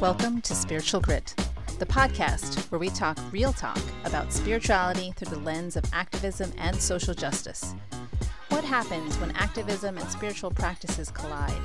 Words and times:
Welcome 0.00 0.42
to 0.42 0.54
Spiritual 0.54 1.00
Grit, 1.00 1.34
the 1.80 1.86
podcast 1.86 2.70
where 2.70 2.78
we 2.78 2.88
talk 2.88 3.18
real 3.32 3.52
talk 3.52 3.80
about 4.04 4.32
spirituality 4.32 5.12
through 5.16 5.34
the 5.34 5.42
lens 5.42 5.74
of 5.74 5.82
activism 5.92 6.52
and 6.56 6.76
social 6.76 7.14
justice. 7.14 7.74
What 8.50 8.62
happens 8.62 9.18
when 9.18 9.32
activism 9.32 9.98
and 9.98 10.08
spiritual 10.08 10.52
practices 10.52 11.10
collide? 11.10 11.60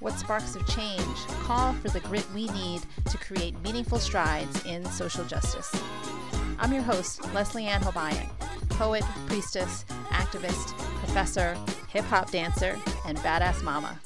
What 0.00 0.18
sparks 0.18 0.56
of 0.56 0.66
change 0.66 1.16
call 1.44 1.72
for 1.74 1.90
the 1.90 2.00
grit 2.00 2.26
we 2.34 2.48
need 2.48 2.82
to 3.08 3.18
create 3.18 3.60
meaningful 3.62 4.00
strides 4.00 4.66
in 4.66 4.84
social 4.86 5.24
justice? 5.24 5.72
I'm 6.58 6.72
your 6.72 6.82
host, 6.82 7.24
Leslie 7.32 7.66
Ann 7.66 7.82
Hobayan, 7.82 8.28
poet, 8.70 9.04
priestess, 9.28 9.84
activist, 10.08 10.76
professor, 10.98 11.56
hip 11.88 12.04
hop 12.06 12.32
dancer, 12.32 12.76
and 13.06 13.16
badass 13.18 13.62
mama. 13.62 14.00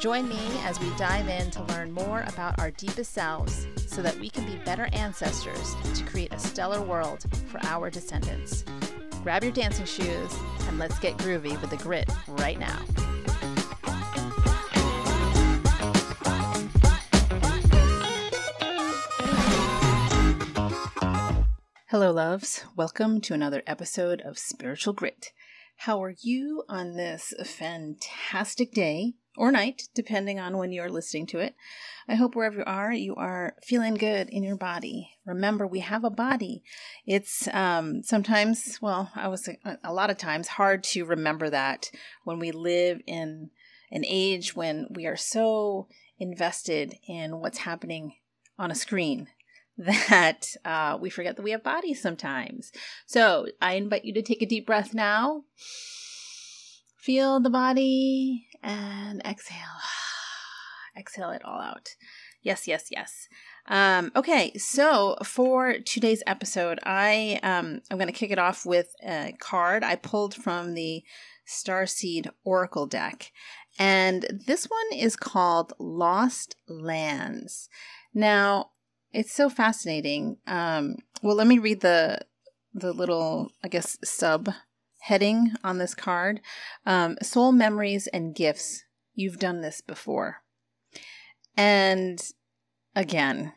Join 0.00 0.28
me 0.28 0.38
as 0.64 0.78
we 0.78 0.90
dive 0.98 1.26
in 1.26 1.50
to 1.52 1.62
learn 1.62 1.90
more 1.90 2.22
about 2.26 2.58
our 2.58 2.70
deepest 2.70 3.14
selves 3.14 3.66
so 3.86 4.02
that 4.02 4.18
we 4.20 4.28
can 4.28 4.44
be 4.44 4.56
better 4.56 4.90
ancestors 4.92 5.74
to 5.94 6.04
create 6.04 6.34
a 6.34 6.38
stellar 6.38 6.82
world 6.82 7.24
for 7.46 7.58
our 7.64 7.88
descendants. 7.88 8.62
Grab 9.22 9.42
your 9.42 9.52
dancing 9.52 9.86
shoes 9.86 10.36
and 10.68 10.78
let's 10.78 10.98
get 10.98 11.16
groovy 11.16 11.58
with 11.62 11.70
the 11.70 11.78
grit 11.78 12.10
right 12.28 12.58
now. 12.58 12.78
Hello, 21.88 22.12
loves. 22.12 22.66
Welcome 22.76 23.22
to 23.22 23.32
another 23.32 23.62
episode 23.66 24.20
of 24.20 24.36
Spiritual 24.36 24.92
Grit. 24.92 25.32
How 25.78 26.02
are 26.02 26.14
you 26.20 26.64
on 26.68 26.96
this 26.96 27.32
fantastic 27.44 28.72
day 28.72 29.14
or 29.36 29.52
night, 29.52 29.88
depending 29.94 30.38
on 30.38 30.56
when 30.56 30.72
you're 30.72 30.90
listening 30.90 31.26
to 31.28 31.38
it? 31.38 31.54
I 32.08 32.14
hope 32.14 32.34
wherever 32.34 32.58
you 32.58 32.64
are, 32.64 32.92
you 32.92 33.14
are 33.16 33.54
feeling 33.62 33.94
good 33.94 34.28
in 34.30 34.42
your 34.42 34.56
body. 34.56 35.10
Remember, 35.24 35.66
we 35.66 35.80
have 35.80 36.04
a 36.04 36.10
body. 36.10 36.62
It's 37.06 37.48
um, 37.52 38.02
sometimes, 38.02 38.78
well, 38.80 39.10
I 39.14 39.28
was 39.28 39.48
a 39.82 39.92
lot 39.92 40.10
of 40.10 40.18
times 40.18 40.48
hard 40.48 40.84
to 40.84 41.04
remember 41.04 41.50
that 41.50 41.90
when 42.24 42.38
we 42.38 42.52
live 42.52 43.00
in 43.06 43.50
an 43.90 44.04
age 44.06 44.54
when 44.56 44.86
we 44.90 45.06
are 45.06 45.16
so 45.16 45.88
invested 46.18 46.94
in 47.08 47.38
what's 47.38 47.58
happening 47.58 48.14
on 48.58 48.70
a 48.70 48.74
screen 48.74 49.28
that 49.78 50.48
uh, 50.64 50.96
we 51.00 51.10
forget 51.10 51.36
that 51.36 51.42
we 51.42 51.50
have 51.50 51.62
bodies 51.62 52.00
sometimes. 52.00 52.72
So 53.06 53.46
I 53.60 53.74
invite 53.74 54.04
you 54.04 54.14
to 54.14 54.22
take 54.22 54.42
a 54.42 54.46
deep 54.46 54.66
breath 54.66 54.94
now. 54.94 55.44
Feel 56.98 57.38
the 57.40 57.50
body 57.50 58.48
and 58.66 59.22
exhale. 59.24 59.56
exhale 60.98 61.30
it 61.30 61.44
all 61.44 61.60
out. 61.60 61.90
Yes, 62.42 62.68
yes, 62.68 62.88
yes. 62.90 63.28
Um, 63.68 64.12
okay, 64.14 64.52
so 64.56 65.16
for 65.24 65.78
today's 65.84 66.22
episode, 66.26 66.78
I 66.84 67.40
um, 67.42 67.80
I'm 67.90 67.96
going 67.96 68.06
to 68.06 68.12
kick 68.12 68.30
it 68.30 68.38
off 68.38 68.66
with 68.66 68.94
a 69.02 69.34
card 69.40 69.82
I 69.82 69.96
pulled 69.96 70.34
from 70.34 70.74
the 70.74 71.02
Starseed 71.48 72.30
Oracle 72.44 72.86
deck, 72.86 73.32
and 73.78 74.26
this 74.46 74.66
one 74.66 74.98
is 74.98 75.16
called 75.16 75.72
Lost 75.78 76.56
Lands. 76.68 77.68
Now, 78.14 78.70
it's 79.12 79.32
so 79.32 79.48
fascinating. 79.48 80.36
Um, 80.46 80.96
well, 81.22 81.36
let 81.36 81.46
me 81.46 81.58
read 81.58 81.80
the 81.80 82.20
the 82.74 82.92
little, 82.92 83.50
I 83.64 83.68
guess, 83.68 83.96
sub 84.04 84.50
heading 85.06 85.52
on 85.62 85.78
this 85.78 85.94
card. 85.94 86.40
Um, 86.84 87.16
soul 87.22 87.52
memories 87.52 88.08
and 88.08 88.34
gifts. 88.34 88.82
You've 89.14 89.38
done 89.38 89.60
this 89.60 89.80
before. 89.80 90.38
And 91.56 92.20
again, 92.96 93.52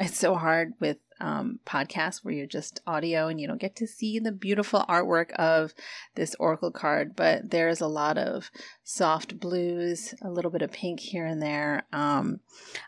it's 0.00 0.18
so 0.18 0.34
hard 0.34 0.72
with 0.80 0.96
um, 1.20 1.60
podcast 1.66 2.24
where 2.24 2.32
you're 2.32 2.46
just 2.46 2.80
audio 2.86 3.28
and 3.28 3.38
you 3.38 3.46
don't 3.46 3.60
get 3.60 3.76
to 3.76 3.86
see 3.86 4.18
the 4.18 4.32
beautiful 4.32 4.82
artwork 4.88 5.30
of 5.32 5.74
this 6.14 6.34
oracle 6.40 6.70
card. 6.70 7.14
But 7.14 7.50
there's 7.50 7.82
a 7.82 7.86
lot 7.86 8.16
of 8.16 8.50
soft 8.82 9.38
blues, 9.38 10.14
a 10.22 10.30
little 10.30 10.50
bit 10.50 10.62
of 10.62 10.72
pink 10.72 11.00
here 11.00 11.26
and 11.26 11.42
there. 11.42 11.84
Um, 11.92 12.40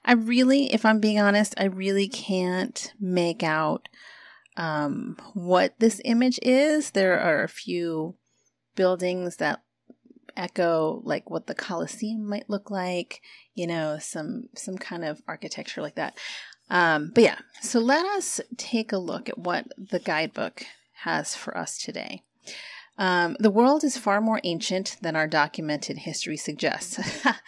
I 0.07 0.15
really, 0.15 0.73
if 0.73 0.87
I'm 0.87 1.01
being 1.01 1.21
honest, 1.21 1.55
I 1.59 1.65
really 1.65 2.09
can't 2.09 2.95
make 2.99 3.43
out 3.43 3.91
um, 4.57 5.17
what 5.35 5.75
this 5.79 6.01
image 6.05 6.39
is. 6.43 6.91
There 6.91 7.19
are 7.19 7.43
a 7.43 7.49
few 7.49 8.17
buildings 8.75 9.37
that 9.37 9.63
echo 10.37 11.01
like 11.05 11.31
what 11.31 11.47
the 11.47 11.55
Colosseum 11.55 12.29
might 12.29 12.51
look 12.51 12.71
like, 12.71 13.23
you 13.55 13.67
know, 13.67 13.99
some 14.01 14.49
some 14.55 14.79
kind 14.79 15.05
of 15.05 15.23
architecture 15.27 15.83
like 15.83 15.97
that. 15.97 16.19
Um, 16.69 17.13
but 17.15 17.23
yeah, 17.23 17.39
so 17.61 17.79
let 17.79 18.05
us 18.07 18.41
take 18.57 18.93
a 18.93 18.99
look 18.99 19.29
at 19.29 19.39
what 19.39 19.67
the 19.79 20.01
guidebook 20.01 20.65
has 21.05 21.37
for 21.37 21.57
us 21.57 21.79
today. 21.79 22.23
Um, 22.99 23.37
the 23.39 23.51
world 23.51 23.85
is 23.85 23.99
far 23.99 24.21
more 24.21 24.41
ancient 24.43 24.97
than 25.03 25.17
our 25.17 25.27
documented 25.27 25.99
history 25.99 26.37
suggests. 26.37 26.99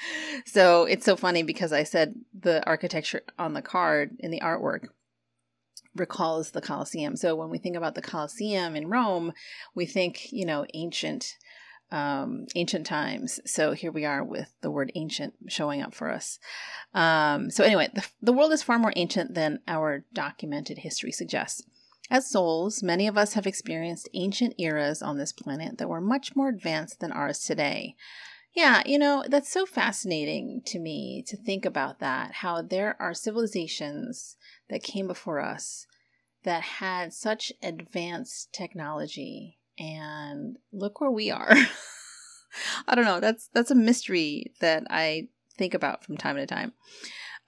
so 0.47 0.85
it's 0.85 1.07
so 1.07 1.17
funny 1.17 1.43
because 1.43 1.73
I 1.73 1.85
said 1.85 2.15
the 2.39 2.65
architecture 2.67 3.23
on 3.39 3.55
the 3.55 3.63
card 3.63 4.17
in 4.19 4.31
the 4.31 4.41
artwork 4.41 4.89
recalls 5.95 6.51
the 6.51 6.61
Colosseum. 6.61 7.17
So 7.17 7.35
when 7.35 7.51
we 7.51 7.59
think 7.59 7.77
about 7.77 7.95
the 7.95 8.03
Colosseum 8.03 8.77
in 8.77 8.89
Rome, 8.89 9.33
we 9.75 9.87
think, 9.87 10.33
you 10.33 10.45
know, 10.45 10.67
ancient 10.75 11.37
um, 11.91 12.47
ancient 12.55 12.87
times. 12.87 13.41
So 13.47 13.73
here 13.73 13.91
we 13.91 14.05
are 14.05 14.23
with 14.23 14.53
the 14.61 14.71
word 14.71 14.93
ancient 14.95 15.35
showing 15.49 15.81
up 15.81 15.95
for 15.95 16.11
us. 16.11 16.39
Um, 16.93 17.51
so, 17.51 17.65
anyway, 17.65 17.89
the, 17.95 18.07
the 18.21 18.33
world 18.33 18.53
is 18.53 18.63
far 18.63 18.79
more 18.79 18.93
ancient 18.97 19.35
than 19.35 19.61
our 19.67 20.05
documented 20.13 20.79
history 20.79 21.13
suggests. 21.13 21.63
As 22.11 22.31
souls, 22.31 22.83
many 22.83 23.07
of 23.07 23.19
us 23.19 23.35
have 23.35 23.47
experienced 23.47 24.09
ancient 24.15 24.55
eras 24.59 25.03
on 25.03 25.19
this 25.19 25.33
planet 25.33 25.79
that 25.79 25.89
were 25.89 26.01
much 26.01 26.35
more 26.35 26.49
advanced 26.49 27.01
than 27.01 27.13
ours 27.13 27.41
today. 27.41 27.97
Yeah, 28.55 28.83
you 28.87 28.99
know, 28.99 29.25
that's 29.29 29.51
so 29.51 29.67
fascinating 29.67 30.63
to 30.67 30.79
me 30.79 31.23
to 31.29 31.37
think 31.37 31.65
about 31.65 32.01
that, 32.01 32.33
how 32.35 32.63
there 32.63 32.97
are 33.01 33.15
civilizations 33.15 34.37
that 34.69 34.83
came 34.83 35.07
before 35.07 35.41
us 35.41 35.87
that 36.45 36.63
had 36.63 37.13
such 37.13 37.53
advanced 37.63 38.53
technology 38.53 39.59
and 39.79 40.57
look 40.73 41.01
where 41.01 41.11
we 41.11 41.31
are. 41.31 41.55
I 42.89 42.95
don't 42.95 43.05
know. 43.05 43.21
That's 43.21 43.49
that's 43.53 43.71
a 43.71 43.77
mystery 43.77 44.53
that 44.61 44.85
I 44.91 45.29
think 45.57 45.75
about 45.75 46.05
from 46.05 46.17
time 46.17 46.37
to 46.37 46.47
time. 46.47 46.73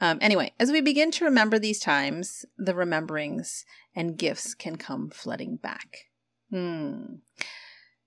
Um, 0.01 0.19
anyway, 0.21 0.53
as 0.59 0.73
we 0.73 0.81
begin 0.81 1.11
to 1.13 1.25
remember 1.25 1.59
these 1.59 1.79
times, 1.79 2.45
the 2.57 2.75
rememberings 2.75 3.65
and 3.95 4.17
gifts 4.17 4.55
can 4.55 4.77
come 4.77 5.11
flooding 5.11 5.57
back. 5.57 6.07
Hmm. 6.51 7.17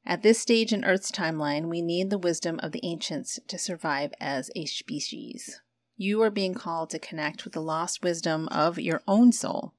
At 0.06 0.22
this 0.22 0.40
stage 0.40 0.74
in 0.74 0.84
Earth's 0.84 1.12
timeline, 1.12 1.70
we 1.70 1.82
need 1.82 2.10
the 2.10 2.18
wisdom 2.18 2.60
of 2.62 2.74
the 2.74 2.86
ancients 2.86 3.40
to 3.48 3.58
survive 3.58 4.12
as 4.20 4.52
a 4.56 4.66
species. 4.66 5.62
You 5.96 6.22
are 6.22 6.30
being 6.30 6.54
called 6.54 6.90
to 6.90 7.00
connect 7.00 7.44
with 7.44 7.54
the 7.54 7.62
lost 7.62 8.04
wisdom 8.04 8.50
of 8.50 8.78
your 8.78 9.02
own 9.08 9.32
soul. 9.32 9.74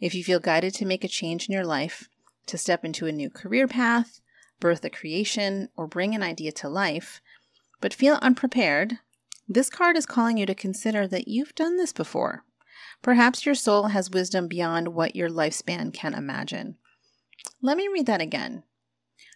If 0.00 0.14
you 0.14 0.24
feel 0.24 0.40
guided 0.40 0.72
to 0.74 0.86
make 0.86 1.04
a 1.04 1.08
change 1.08 1.48
in 1.48 1.52
your 1.52 1.66
life, 1.66 2.08
to 2.46 2.56
step 2.56 2.84
into 2.84 3.06
a 3.06 3.12
new 3.12 3.28
career 3.28 3.68
path, 3.68 4.20
birth 4.58 4.84
a 4.84 4.90
creation, 4.90 5.68
or 5.76 5.86
bring 5.86 6.14
an 6.14 6.22
idea 6.22 6.52
to 6.52 6.68
life, 6.68 7.20
but 7.80 7.92
feel 7.92 8.18
unprepared, 8.22 8.98
this 9.46 9.68
card 9.68 9.96
is 9.96 10.06
calling 10.06 10.38
you 10.38 10.46
to 10.46 10.54
consider 10.54 11.06
that 11.08 11.28
you've 11.28 11.54
done 11.54 11.76
this 11.76 11.92
before. 11.92 12.44
Perhaps 13.02 13.44
your 13.44 13.54
soul 13.54 13.88
has 13.88 14.10
wisdom 14.10 14.48
beyond 14.48 14.88
what 14.88 15.14
your 15.14 15.28
lifespan 15.28 15.92
can 15.92 16.14
imagine. 16.14 16.76
Let 17.60 17.76
me 17.76 17.88
read 17.88 18.06
that 18.06 18.20
again. 18.20 18.64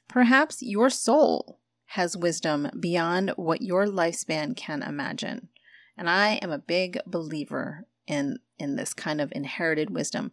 Perhaps 0.09 0.63
your 0.63 0.91
soul 0.91 1.61
has 1.87 2.17
wisdom 2.17 2.71
beyond 2.79 3.31
what 3.37 3.63
your 3.63 3.87
lifespan 3.87 4.57
can 4.57 4.83
imagine. 4.83 5.49
And 5.97 6.09
I 6.09 6.35
am 6.43 6.51
a 6.51 6.59
big 6.59 6.99
believer 7.07 7.87
in 8.07 8.39
in 8.59 8.77
this 8.77 8.95
kind 8.95 9.21
of 9.21 9.33
inherited 9.35 9.91
wisdom. 9.91 10.31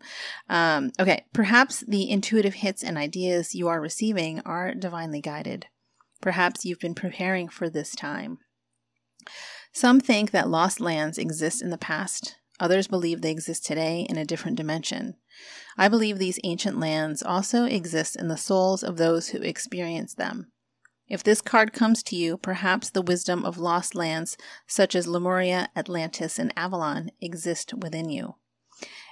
Um, 0.48 0.92
okay, 1.00 1.25
perhaps 1.33 1.80
the 1.81 2.10
intuitive 2.10 2.54
hits 2.54 2.83
and 2.83 2.98
ideas 2.98 3.56
you 3.56 3.68
are 3.68 3.81
receiving 3.81 4.39
are 4.42 4.75
divinely 4.75 5.19
guided. 5.19 5.66
Perhaps 6.21 6.63
you've 6.63 6.80
been 6.80 6.95
preparing 6.95 7.50
for 7.50 7.69
this 7.69 7.95
time. 7.95 8.38
Some 9.71 10.00
think 10.00 10.31
that 10.31 10.50
lost 10.50 10.80
lands 10.80 11.18
exist 11.18 11.62
in 11.62 11.71
the 11.71 11.77
past. 11.77 12.36
Others 12.59 12.88
believe 12.88 13.21
they 13.21 13.31
exist 13.31 13.65
today 13.65 14.06
in 14.09 14.17
a 14.17 14.25
different 14.25 14.57
dimension. 14.57 15.15
I 15.77 15.88
believe 15.88 16.17
these 16.17 16.39
ancient 16.44 16.79
lands 16.79 17.23
also 17.23 17.65
exist 17.65 18.15
in 18.15 18.27
the 18.27 18.38
souls 18.38 18.83
of 18.83 18.97
those 18.97 19.29
who 19.29 19.41
experience 19.41 20.13
them. 20.13 20.51
If 21.07 21.23
this 21.23 21.41
card 21.41 21.73
comes 21.73 22.03
to 22.03 22.15
you, 22.15 22.38
perhaps 22.38 22.89
the 22.89 23.01
wisdom 23.01 23.44
of 23.44 23.57
lost 23.57 23.95
lands 23.95 24.38
such 24.67 24.94
as 24.95 25.07
Lemuria, 25.07 25.69
Atlantis, 25.75 26.38
and 26.38 26.53
Avalon 26.56 27.11
exist 27.19 27.73
within 27.73 28.09
you. 28.09 28.35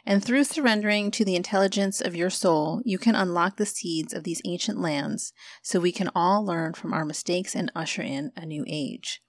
And 0.06 0.24
through 0.24 0.46
surrendering 0.46 1.12
to 1.12 1.26
the 1.26 1.36
intelligence 1.36 2.00
of 2.00 2.16
your 2.16 2.30
soul, 2.30 2.82
you 2.86 2.98
can 2.98 3.16
unlock 3.16 3.58
the 3.58 3.66
seeds 3.66 4.14
of 4.14 4.24
these 4.24 4.42
ancient 4.46 4.80
lands 4.80 5.34
so 5.62 5.80
we 5.80 5.92
can 5.92 6.10
all 6.16 6.46
learn 6.46 6.74
from 6.74 6.94
our 6.94 7.04
mistakes 7.04 7.56
and 7.56 7.72
usher 7.76 8.04
in 8.04 8.32
a 8.38 8.46
new 8.46 8.64
age. 8.68 9.22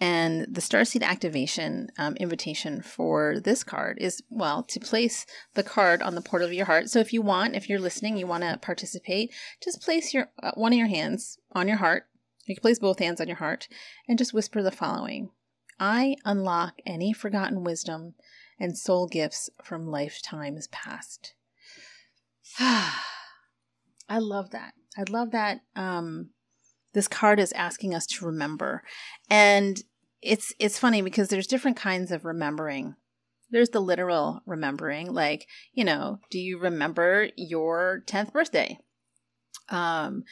And 0.00 0.46
the 0.50 0.62
Starseed 0.62 1.02
activation 1.02 1.88
um, 1.98 2.16
invitation 2.16 2.80
for 2.80 3.38
this 3.38 3.62
card 3.62 3.98
is, 4.00 4.22
well, 4.30 4.62
to 4.62 4.80
place 4.80 5.26
the 5.54 5.62
card 5.62 6.00
on 6.00 6.14
the 6.14 6.22
portal 6.22 6.48
of 6.48 6.54
your 6.54 6.64
heart. 6.64 6.88
So 6.88 7.00
if 7.00 7.12
you 7.12 7.20
want, 7.20 7.54
if 7.54 7.68
you're 7.68 7.78
listening, 7.78 8.16
you 8.16 8.26
want 8.26 8.42
to 8.44 8.58
participate, 8.62 9.30
just 9.62 9.82
place 9.82 10.14
your 10.14 10.30
uh, 10.42 10.52
one 10.54 10.72
of 10.72 10.78
your 10.78 10.88
hands 10.88 11.38
on 11.52 11.68
your 11.68 11.76
heart. 11.76 12.04
You 12.46 12.54
can 12.54 12.62
place 12.62 12.78
both 12.78 12.98
hands 12.98 13.20
on 13.20 13.28
your 13.28 13.36
heart 13.36 13.68
and 14.08 14.16
just 14.16 14.32
whisper 14.32 14.62
the 14.62 14.70
following 14.70 15.30
I 15.78 16.16
unlock 16.24 16.74
any 16.86 17.12
forgotten 17.12 17.62
wisdom 17.62 18.14
and 18.58 18.76
soul 18.76 19.06
gifts 19.06 19.50
from 19.62 19.86
lifetimes 19.86 20.66
past. 20.68 21.34
I 22.58 24.18
love 24.18 24.50
that. 24.50 24.72
I 24.98 25.04
love 25.08 25.30
that 25.30 25.60
um, 25.76 26.30
this 26.92 27.08
card 27.08 27.38
is 27.40 27.52
asking 27.52 27.94
us 27.94 28.06
to 28.06 28.26
remember. 28.26 28.82
And 29.28 29.82
it's 30.22 30.52
it's 30.58 30.78
funny 30.78 31.02
because 31.02 31.28
there's 31.28 31.46
different 31.46 31.76
kinds 31.76 32.10
of 32.10 32.24
remembering. 32.24 32.94
There's 33.50 33.70
the 33.70 33.80
literal 33.80 34.42
remembering, 34.46 35.12
like, 35.12 35.46
you 35.72 35.84
know, 35.84 36.20
do 36.30 36.38
you 36.38 36.58
remember 36.58 37.30
your 37.36 38.04
10th 38.06 38.32
birthday? 38.32 38.78
Um, 39.68 40.22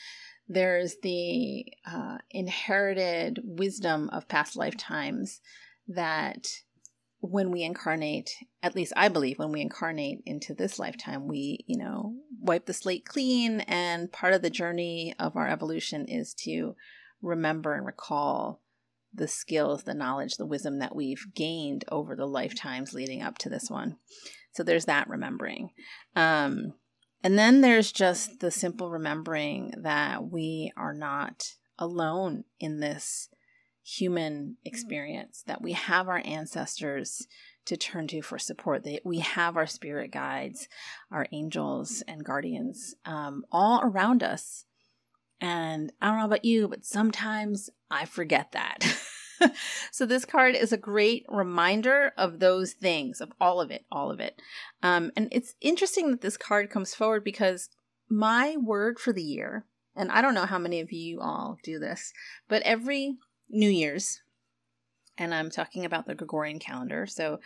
there's 0.49 0.97
the 1.03 1.67
uh, 1.85 2.19
inherited 2.31 3.41
wisdom 3.43 4.09
of 4.11 4.29
past 4.29 4.57
lifetimes 4.57 5.41
that 5.89 6.47
when 7.21 7.51
we 7.51 7.63
incarnate, 7.63 8.31
at 8.63 8.77
least 8.77 8.93
I 8.97 9.09
believe 9.09 9.39
when 9.39 9.51
we 9.51 9.61
incarnate 9.61 10.21
into 10.25 10.55
this 10.55 10.79
lifetime, 10.79 11.27
we, 11.27 11.65
you 11.67 11.77
know, 11.77 12.15
wipe 12.41 12.67
the 12.67 12.73
slate 12.73 13.05
clean. 13.05 13.61
And 13.63 14.13
part 14.13 14.35
of 14.35 14.43
the 14.43 14.51
journey 14.51 15.15
of 15.19 15.37
our 15.37 15.49
evolution 15.49 16.07
is 16.07 16.33
to 16.45 16.77
remember 17.21 17.75
and 17.75 17.85
recall 17.85 18.63
the 19.13 19.29
skills, 19.29 19.85
the 19.85 19.95
knowledge, 19.95 20.37
the 20.37 20.47
wisdom 20.47 20.79
that 20.79 20.95
we've 20.95 21.27
gained 21.35 21.85
over 21.91 22.15
the 22.15 22.27
lifetimes 22.27 22.93
leading 22.93 23.23
up 23.23 23.39
to 23.39 23.49
this 23.49 23.71
one. 23.71 23.97
So 24.53 24.63
there's 24.63 24.87
that 24.87 25.09
remembering. 25.09 25.71
Um, 26.15 26.75
and 27.23 27.39
then 27.39 27.61
there's 27.61 27.93
just 27.93 28.41
the 28.41 28.51
simple 28.51 28.91
remembering 28.91 29.73
that 29.83 30.31
we 30.31 30.73
are 30.77 30.95
not 30.95 31.55
alone 31.79 32.45
in 32.61 32.81
this 32.81 33.29
human 33.85 34.57
experience, 34.65 35.43
that 35.47 35.63
we 35.63 35.73
have 35.73 36.09
our 36.09 36.23
ancestors 36.25 37.27
to 37.65 37.77
turn 37.77 38.07
to 38.09 38.23
for 38.23 38.39
support, 38.39 38.85
that 38.85 39.01
we 39.05 39.19
have 39.19 39.57
our 39.57 39.67
spirit 39.67 40.11
guides, 40.11 40.69
our 41.11 41.27
angels 41.33 42.03
and 42.07 42.25
guardians 42.25 42.95
um, 43.05 43.45
all 43.51 43.81
around 43.83 44.23
us. 44.23 44.65
And 45.41 45.93
I 46.01 46.09
don't 46.09 46.19
know 46.19 46.25
about 46.25 46.45
you, 46.45 46.69
but 46.69 46.85
sometimes 46.85 47.71
I 47.91 48.05
forget 48.05 48.53
that. 48.53 48.85
so 49.93 50.05
this 50.05 50.25
card 50.25 50.55
is 50.55 50.73
a 50.73 50.77
great 50.77 51.25
reminder 51.29 52.13
of 52.17 52.41
those 52.41 52.73
things, 52.73 53.21
of 53.21 53.33
all 53.41 53.61
of 53.61 53.71
it, 53.71 53.85
all 53.91 54.11
of 54.11 54.21
it. 54.21 54.41
Um, 54.83 55.13
and 55.17 55.29
it's 55.31 55.55
interesting 55.61 56.11
that 56.11 56.21
this 56.21 56.37
card 56.37 56.71
comes 56.71 56.95
forward 56.95 57.25
because 57.25 57.71
my 58.09 58.57
word 58.57 58.99
for 58.99 59.13
the 59.13 59.23
year, 59.23 59.65
and 59.95 60.11
I 60.11 60.23
don't 60.23 60.35
know 60.35 60.47
how 60.47 60.59
many 60.59 60.81
of 60.81 60.93
you 60.93 61.21
all 61.21 61.59
do 61.63 61.79
this, 61.79 62.13
but 62.49 62.63
every 62.63 63.17
New 63.49 63.71
Year's, 63.71 64.23
and 65.19 65.35
I'm 65.35 65.51
talking 65.51 65.85
about 65.85 66.07
the 66.07 66.15
Gregorian 66.15 66.59
calendar. 66.59 67.07
So 67.07 67.41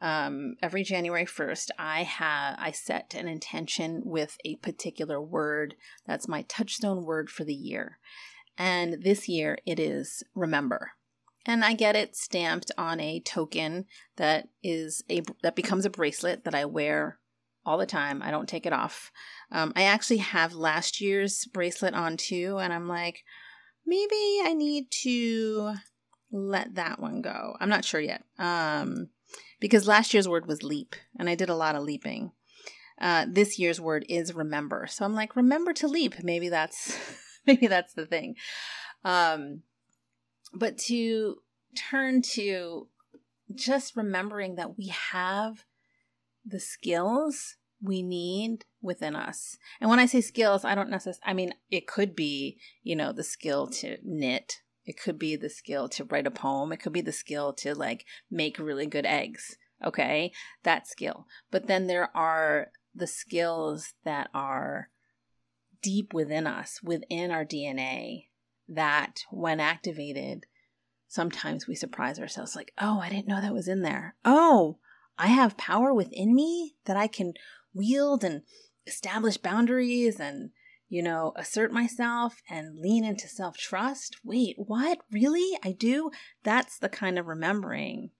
um, 0.00 0.54
every 0.62 0.84
January 0.84 1.26
1st, 1.26 1.70
I 1.78 2.04
have 2.04 2.56
I 2.58 2.70
set 2.70 3.14
an 3.14 3.28
intention 3.28 4.02
with 4.04 4.38
a 4.44 4.56
particular 4.56 5.20
word. 5.20 5.74
That's 6.06 6.28
my 6.28 6.42
touchstone 6.42 7.04
word 7.04 7.28
for 7.28 7.44
the 7.44 7.54
year. 7.54 7.98
And 8.56 9.02
this 9.02 9.28
year 9.28 9.58
it 9.66 9.78
is 9.78 10.22
remember. 10.34 10.92
And 11.44 11.64
I 11.64 11.74
get 11.74 11.94
it 11.94 12.16
stamped 12.16 12.72
on 12.78 12.98
a 13.00 13.20
token 13.20 13.86
that 14.16 14.48
is 14.62 15.04
a 15.10 15.22
that 15.42 15.56
becomes 15.56 15.84
a 15.84 15.90
bracelet 15.90 16.44
that 16.44 16.54
I 16.54 16.64
wear 16.64 17.18
all 17.64 17.78
the 17.78 17.86
time. 17.86 18.22
I 18.22 18.30
don't 18.30 18.48
take 18.48 18.66
it 18.66 18.72
off. 18.72 19.10
Um, 19.52 19.72
I 19.76 19.82
actually 19.82 20.18
have 20.18 20.54
last 20.54 21.00
year's 21.00 21.44
bracelet 21.46 21.94
on 21.94 22.16
too, 22.16 22.58
and 22.58 22.72
I'm 22.72 22.88
like, 22.88 23.24
maybe 23.84 24.40
I 24.44 24.54
need 24.54 24.90
to 25.02 25.74
let 26.30 26.74
that 26.74 27.00
one 27.00 27.22
go. 27.22 27.56
I'm 27.60 27.68
not 27.68 27.84
sure 27.84 28.00
yet. 28.00 28.24
Um, 28.38 29.08
because 29.60 29.88
last 29.88 30.12
year's 30.12 30.28
word 30.28 30.46
was 30.46 30.62
leap, 30.62 30.96
and 31.18 31.28
I 31.28 31.34
did 31.34 31.48
a 31.48 31.56
lot 31.56 31.74
of 31.74 31.82
leaping. 31.82 32.32
Uh, 33.00 33.26
this 33.28 33.58
year's 33.58 33.80
word 33.80 34.04
is 34.08 34.34
remember. 34.34 34.86
So 34.88 35.04
I'm 35.04 35.14
like, 35.14 35.36
remember 35.36 35.72
to 35.74 35.88
leap. 35.88 36.22
Maybe 36.22 36.48
that's 36.48 36.98
maybe 37.46 37.66
that's 37.66 37.94
the 37.94 38.06
thing. 38.06 38.36
Um, 39.04 39.62
but 40.54 40.78
to 40.78 41.36
turn 41.76 42.22
to 42.22 42.88
just 43.54 43.96
remembering 43.96 44.56
that 44.56 44.76
we 44.76 44.88
have 44.88 45.64
the 46.44 46.60
skills 46.60 47.56
we 47.82 48.02
need 48.02 48.64
within 48.80 49.14
us. 49.14 49.58
And 49.80 49.90
when 49.90 49.98
I 49.98 50.06
say 50.06 50.20
skills, 50.20 50.64
I 50.64 50.74
don't 50.74 50.90
necessarily, 50.90 51.20
I 51.24 51.34
mean, 51.34 51.54
it 51.70 51.86
could 51.86 52.16
be, 52.16 52.58
you 52.82 52.96
know, 52.96 53.12
the 53.12 53.24
skill 53.24 53.66
to 53.68 53.98
knit. 54.02 54.62
It 54.86 54.98
could 54.98 55.18
be 55.18 55.36
the 55.36 55.50
skill 55.50 55.88
to 55.90 56.04
write 56.04 56.26
a 56.26 56.30
poem. 56.30 56.72
It 56.72 56.78
could 56.78 56.92
be 56.92 57.00
the 57.00 57.12
skill 57.12 57.52
to 57.54 57.74
like 57.74 58.06
make 58.30 58.58
really 58.58 58.86
good 58.86 59.04
eggs. 59.04 59.56
Okay. 59.84 60.32
That 60.62 60.86
skill. 60.86 61.26
But 61.50 61.66
then 61.66 61.86
there 61.86 62.16
are 62.16 62.68
the 62.94 63.06
skills 63.06 63.92
that 64.04 64.30
are 64.32 64.88
deep 65.82 66.14
within 66.14 66.46
us, 66.46 66.80
within 66.82 67.30
our 67.30 67.44
DNA, 67.44 68.26
that 68.68 69.24
when 69.30 69.60
activated, 69.60 70.46
sometimes 71.08 71.66
we 71.66 71.74
surprise 71.74 72.18
ourselves 72.18 72.56
like, 72.56 72.72
oh, 72.80 73.00
I 73.00 73.08
didn't 73.10 73.28
know 73.28 73.40
that 73.40 73.52
was 73.52 73.68
in 73.68 73.82
there. 73.82 74.14
Oh, 74.24 74.78
I 75.18 75.28
have 75.28 75.56
power 75.56 75.92
within 75.92 76.34
me 76.34 76.76
that 76.84 76.96
I 76.96 77.06
can 77.06 77.34
wield 77.74 78.24
and 78.24 78.42
establish 78.86 79.36
boundaries 79.36 80.18
and, 80.18 80.50
you 80.88 81.02
know, 81.02 81.32
assert 81.36 81.72
myself 81.72 82.42
and 82.48 82.78
lean 82.78 83.04
into 83.04 83.28
self 83.28 83.56
trust. 83.56 84.16
Wait, 84.24 84.54
what? 84.56 84.98
Really? 85.10 85.58
I 85.64 85.72
do? 85.72 86.10
That's 86.44 86.78
the 86.78 86.88
kind 86.88 87.18
of 87.18 87.26
remembering 87.26 88.10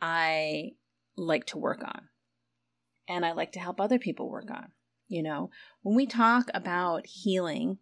I 0.00 0.72
like 1.16 1.46
to 1.46 1.58
work 1.58 1.82
on. 1.82 2.08
And 3.08 3.24
I 3.24 3.32
like 3.32 3.52
to 3.52 3.60
help 3.60 3.80
other 3.80 3.98
people 3.98 4.30
work 4.30 4.50
on. 4.50 4.72
You 5.08 5.22
know, 5.22 5.50
when 5.82 5.96
we 5.96 6.06
talk 6.06 6.48
about 6.54 7.06
healing, 7.06 7.78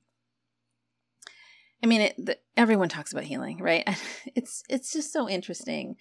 I 1.83 1.87
mean, 1.87 2.01
it, 2.03 2.15
the, 2.19 2.39
everyone 2.57 2.89
talks 2.89 3.13
about 3.13 3.25
healing, 3.25 3.59
right? 3.59 3.89
It's 4.35 4.63
it's 4.69 4.93
just 4.93 5.13
so 5.13 5.29
interesting 5.29 5.97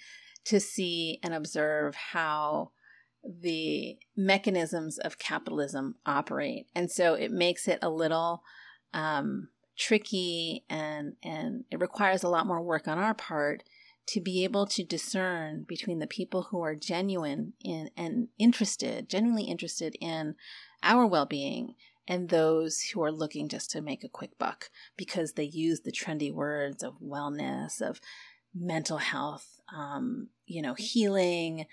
to 0.46 0.60
see 0.60 1.20
and 1.24 1.34
observe 1.34 1.96
how 1.96 2.72
the 3.24 3.98
mechanisms 4.16 4.98
of 4.98 5.20
capitalism 5.20 5.96
operate. 6.06 6.68
And 6.76 6.90
so 6.90 7.14
it 7.14 7.32
makes 7.32 7.68
it 7.68 7.80
a 7.82 7.90
little 7.90 8.44
um, 8.94 9.50
tricky 9.78 10.66
and, 10.70 11.14
and 11.24 11.66
it 11.72 11.80
requires 11.80 12.24
a 12.24 12.30
lot 12.30 12.48
more 12.48 12.62
work 12.62 12.88
on 12.88 12.98
our 12.98 13.14
part 13.14 13.64
to 14.08 14.20
be 14.20 14.44
able 14.44 14.66
to 14.66 14.84
discern 14.84 15.66
between 15.68 16.00
the 16.00 16.08
people 16.08 16.48
who 16.50 16.62
are 16.62 16.76
genuine 16.76 17.54
in, 17.64 17.90
and 17.96 18.28
interested, 18.38 19.08
genuinely 19.08 19.44
interested 19.44 19.96
in 20.02 20.36
our 20.84 21.06
well 21.06 21.26
being 21.26 21.76
and 22.08 22.30
those 22.30 22.82
who 22.82 23.04
are 23.04 23.12
looking 23.12 23.48
just 23.48 23.72
to 23.72 23.82
make 23.82 24.04
a 24.04 24.10
quick 24.10 24.38
buck 24.38 24.70
because 24.98 25.34
they 25.34 25.44
use 25.44 25.82
the 25.82 25.92
trendy 25.92 26.34
words 26.34 26.84
of 26.84 27.00
wellness, 27.00 27.80
of 27.80 28.02
mental 28.54 28.98
health, 28.98 29.62
um, 29.74 30.28
you 30.46 30.62
know, 30.62 30.74
healing, 30.74 31.66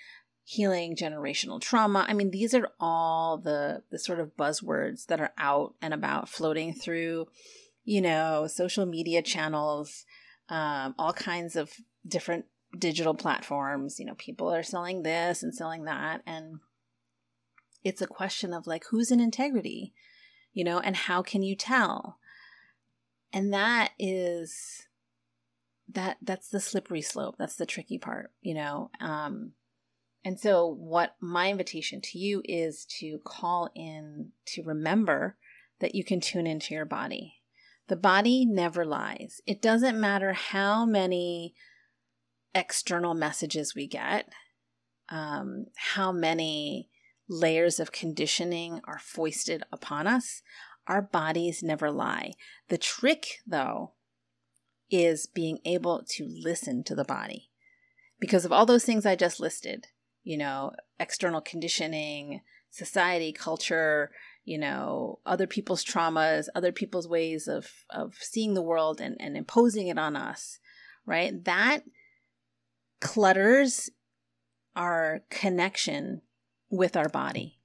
healing 0.49 0.95
generational 0.95 1.61
trauma. 1.61 2.03
I 2.07 2.13
mean, 2.13 2.31
these 2.31 2.55
are 2.55 2.71
all 2.79 3.37
the 3.37 3.83
the 3.91 3.99
sort 3.99 4.19
of 4.19 4.35
buzzwords 4.35 5.05
that 5.05 5.21
are 5.21 5.31
out 5.37 5.75
and 5.79 5.93
about 5.93 6.27
floating 6.27 6.73
through, 6.73 7.27
you 7.85 8.01
know, 8.01 8.47
social 8.47 8.87
media 8.87 9.21
channels, 9.21 10.05
um, 10.49 10.95
all 10.97 11.13
kinds 11.13 11.55
of 11.55 11.73
different 12.07 12.45
digital 12.75 13.13
platforms. 13.13 13.99
You 13.99 14.07
know, 14.07 14.15
people 14.15 14.51
are 14.51 14.63
selling 14.63 15.03
this 15.03 15.43
and 15.43 15.53
selling 15.53 15.83
that, 15.83 16.23
and 16.25 16.61
it's 17.83 18.01
a 18.01 18.07
question 18.07 18.51
of 18.51 18.65
like 18.65 18.85
who's 18.89 19.11
in 19.11 19.19
integrity, 19.19 19.93
you 20.51 20.63
know, 20.63 20.79
and 20.79 20.95
how 20.95 21.21
can 21.21 21.43
you 21.43 21.55
tell? 21.55 22.17
And 23.31 23.53
that 23.53 23.91
is 23.99 24.87
that 25.87 26.17
that's 26.23 26.49
the 26.49 26.59
slippery 26.59 27.03
slope. 27.03 27.35
That's 27.37 27.55
the 27.55 27.67
tricky 27.67 27.99
part, 27.99 28.31
you 28.41 28.55
know. 28.55 28.89
Um, 28.99 29.51
and 30.25 30.39
so, 30.39 30.67
what 30.67 31.15
my 31.21 31.49
invitation 31.49 32.01
to 32.01 32.17
you 32.17 32.41
is 32.43 32.85
to 32.99 33.19
call 33.23 33.69
in 33.73 34.31
to 34.47 34.63
remember 34.63 35.37
that 35.79 35.95
you 35.95 36.03
can 36.03 36.19
tune 36.19 36.45
into 36.45 36.73
your 36.73 36.85
body. 36.85 37.35
The 37.87 37.95
body 37.95 38.45
never 38.45 38.85
lies. 38.85 39.41
It 39.47 39.61
doesn't 39.61 39.99
matter 39.99 40.33
how 40.33 40.85
many 40.85 41.55
external 42.53 43.13
messages 43.13 43.73
we 43.73 43.87
get, 43.87 44.29
um, 45.07 45.67
how 45.75 46.11
many 46.11 46.89
layers 47.29 47.79
of 47.79 47.91
conditioning 47.91 48.81
are 48.85 48.99
foisted 48.99 49.63
upon 49.71 50.05
us. 50.05 50.41
Our 50.85 51.01
bodies 51.01 51.63
never 51.63 51.91
lie. 51.91 52.33
The 52.67 52.77
trick, 52.77 53.37
though, 53.47 53.93
is 54.89 55.27
being 55.27 55.59
able 55.63 56.03
to 56.09 56.27
listen 56.27 56.83
to 56.85 56.95
the 56.95 57.05
body. 57.05 57.51
Because 58.19 58.43
of 58.43 58.51
all 58.51 58.65
those 58.65 58.83
things 58.83 59.05
I 59.05 59.15
just 59.15 59.39
listed, 59.39 59.87
you 60.23 60.37
know, 60.37 60.71
external 60.99 61.41
conditioning, 61.41 62.41
society, 62.69 63.31
culture, 63.31 64.11
you 64.45 64.57
know, 64.57 65.19
other 65.25 65.47
people's 65.47 65.83
traumas, 65.83 66.47
other 66.55 66.71
people's 66.71 67.07
ways 67.07 67.47
of, 67.47 67.69
of 67.89 68.15
seeing 68.19 68.53
the 68.53 68.61
world 68.61 68.99
and, 68.99 69.15
and 69.19 69.37
imposing 69.37 69.87
it 69.87 69.97
on 69.97 70.15
us, 70.15 70.59
right? 71.05 71.43
That 71.45 71.83
clutters 72.99 73.89
our 74.75 75.21
connection 75.29 76.21
with 76.69 76.95
our 76.95 77.09
body, 77.09 77.59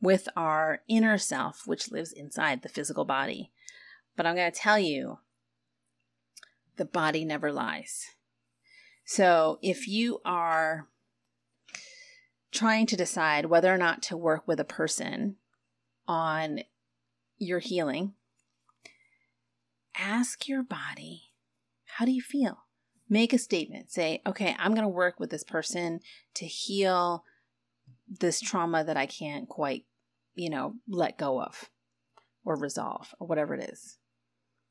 with 0.00 0.28
our 0.36 0.80
inner 0.88 1.18
self, 1.18 1.62
which 1.66 1.90
lives 1.90 2.12
inside 2.12 2.62
the 2.62 2.68
physical 2.68 3.04
body. 3.04 3.52
But 4.16 4.26
I'm 4.26 4.34
going 4.34 4.50
to 4.50 4.58
tell 4.58 4.78
you, 4.78 5.18
the 6.76 6.84
body 6.84 7.24
never 7.24 7.52
lies. 7.52 8.06
So 9.04 9.58
if 9.62 9.88
you 9.88 10.20
are 10.24 10.88
trying 12.52 12.86
to 12.86 12.96
decide 12.96 13.46
whether 13.46 13.72
or 13.72 13.78
not 13.78 14.02
to 14.02 14.16
work 14.16 14.46
with 14.46 14.60
a 14.60 14.64
person 14.64 15.36
on 16.06 16.60
your 17.38 17.58
healing, 17.58 18.14
ask 19.96 20.48
your 20.48 20.62
body, 20.62 21.32
how 21.96 22.04
do 22.04 22.12
you 22.12 22.22
feel? 22.22 22.64
Make 23.08 23.32
a 23.32 23.38
statement. 23.38 23.90
Say, 23.90 24.22
okay, 24.26 24.54
I'm 24.58 24.72
going 24.72 24.82
to 24.82 24.88
work 24.88 25.18
with 25.18 25.30
this 25.30 25.44
person 25.44 26.00
to 26.34 26.46
heal 26.46 27.24
this 28.08 28.40
trauma 28.40 28.84
that 28.84 28.96
I 28.96 29.06
can't 29.06 29.48
quite, 29.48 29.84
you 30.34 30.50
know, 30.50 30.74
let 30.88 31.18
go 31.18 31.40
of 31.40 31.70
or 32.44 32.56
resolve 32.56 33.14
or 33.18 33.26
whatever 33.26 33.54
it 33.54 33.70
is. 33.70 33.98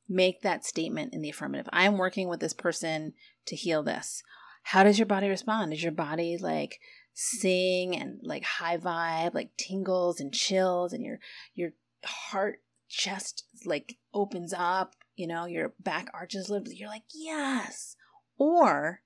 Make 0.08 0.42
that 0.42 0.64
statement 0.64 1.12
in 1.12 1.20
the 1.20 1.30
affirmative. 1.30 1.68
I'm 1.72 1.98
working 1.98 2.28
with 2.28 2.40
this 2.40 2.54
person 2.54 3.12
to 3.46 3.56
heal 3.56 3.82
this. 3.82 4.22
How 4.62 4.82
does 4.82 4.98
your 4.98 5.06
body 5.06 5.28
respond? 5.28 5.72
Is 5.72 5.82
your 5.82 5.92
body 5.92 6.38
like 6.40 6.80
sing 7.20 7.96
and 7.96 8.20
like 8.22 8.44
high 8.44 8.76
vibe, 8.76 9.34
like 9.34 9.50
tingles 9.56 10.20
and 10.20 10.32
chills, 10.32 10.92
and 10.92 11.04
your 11.04 11.18
your 11.54 11.70
heart 12.04 12.60
just 12.88 13.44
like 13.66 13.96
opens 14.14 14.54
up, 14.56 14.94
you 15.16 15.26
know, 15.26 15.44
your 15.44 15.74
back 15.80 16.08
arches 16.14 16.48
a 16.48 16.52
little 16.52 16.64
bit. 16.64 16.76
You're 16.76 16.88
like, 16.88 17.02
yes. 17.12 17.96
Or 18.38 19.00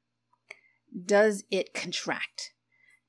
does 1.07 1.45
it 1.50 1.73
contract? 1.73 2.52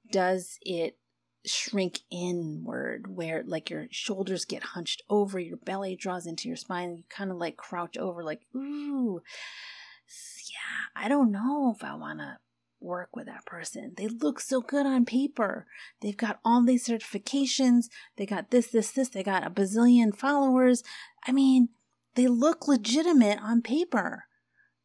Does 0.09 0.57
it 0.61 0.97
shrink 1.45 1.99
inward 2.09 3.13
where 3.13 3.43
like 3.45 3.69
your 3.69 3.87
shoulders 3.91 4.45
get 4.45 4.63
hunched 4.63 5.01
over, 5.09 5.37
your 5.37 5.57
belly 5.57 5.97
draws 5.97 6.25
into 6.25 6.47
your 6.47 6.55
spine, 6.55 6.95
you 6.95 7.03
kind 7.09 7.29
of 7.29 7.35
like 7.35 7.57
crouch 7.57 7.97
over, 7.97 8.23
like, 8.23 8.43
ooh, 8.55 9.21
yeah, 10.49 11.03
I 11.03 11.09
don't 11.09 11.31
know 11.31 11.73
if 11.75 11.83
I 11.83 11.95
want 11.95 12.19
to 12.19 12.37
work 12.83 13.15
with 13.15 13.25
that 13.27 13.45
person. 13.45 13.93
They 13.97 14.07
look 14.07 14.39
so 14.39 14.61
good 14.61 14.85
on 14.85 15.05
paper. 15.05 15.65
They've 16.01 16.17
got 16.17 16.39
all 16.43 16.63
these 16.63 16.87
certifications. 16.87 17.85
They 18.17 18.25
got 18.25 18.51
this, 18.51 18.67
this, 18.67 18.91
this. 18.91 19.09
They 19.09 19.23
got 19.23 19.45
a 19.45 19.49
bazillion 19.49 20.15
followers. 20.15 20.83
I 21.25 21.31
mean, 21.31 21.69
they 22.15 22.27
look 22.27 22.67
legitimate 22.67 23.39
on 23.41 23.61
paper. 23.61 24.25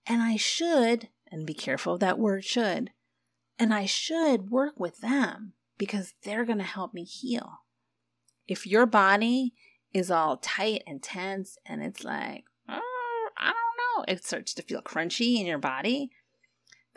And 0.07 0.23
I 0.23 0.37
should, 0.37 1.09
and 1.31 1.47
be 1.47 1.55
careful 1.55 1.95
of 1.95 2.01
that 2.01 2.19
word 2.19 2.45
should, 2.45 2.91
and 3.59 3.75
I 3.75 3.85
should 3.85 4.51
work 4.51 4.79
with 4.79 5.01
them 5.01 5.53
because 5.77 6.15
they're 6.25 6.47
going 6.47 6.59
to 6.59 6.65
help 6.65 6.95
me 6.95 7.05
heal. 7.05 7.59
If 8.47 8.67
your 8.67 8.87
body 8.87 9.53
is 9.93 10.11
all 10.11 10.39
tight 10.39 10.83
and 10.87 11.03
tense 11.03 11.59
and 11.67 11.83
it's 11.83 12.05
like, 12.05 12.45
oh, 12.69 13.29
I 13.37 13.53
don't 13.53 14.07
know, 14.07 14.13
it 14.13 14.25
starts 14.25 14.55
to 14.55 14.63
feel 14.63 14.81
crunchy 14.81 15.39
in 15.39 15.47
your 15.47 15.59
body, 15.59 16.11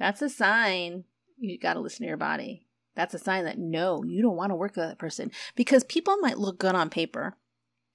that's 0.01 0.21
a 0.23 0.29
sign 0.29 1.03
you 1.37 1.59
got 1.59 1.75
to 1.75 1.79
listen 1.79 2.03
to 2.03 2.07
your 2.07 2.17
body. 2.17 2.67
That's 2.95 3.13
a 3.13 3.19
sign 3.19 3.45
that 3.45 3.59
no, 3.59 4.03
you 4.03 4.21
don't 4.21 4.35
want 4.35 4.49
to 4.49 4.55
work 4.55 4.75
with 4.75 4.87
that 4.87 4.97
person 4.97 5.31
because 5.55 5.83
people 5.83 6.17
might 6.17 6.39
look 6.39 6.57
good 6.57 6.75
on 6.75 6.89
paper. 6.89 7.35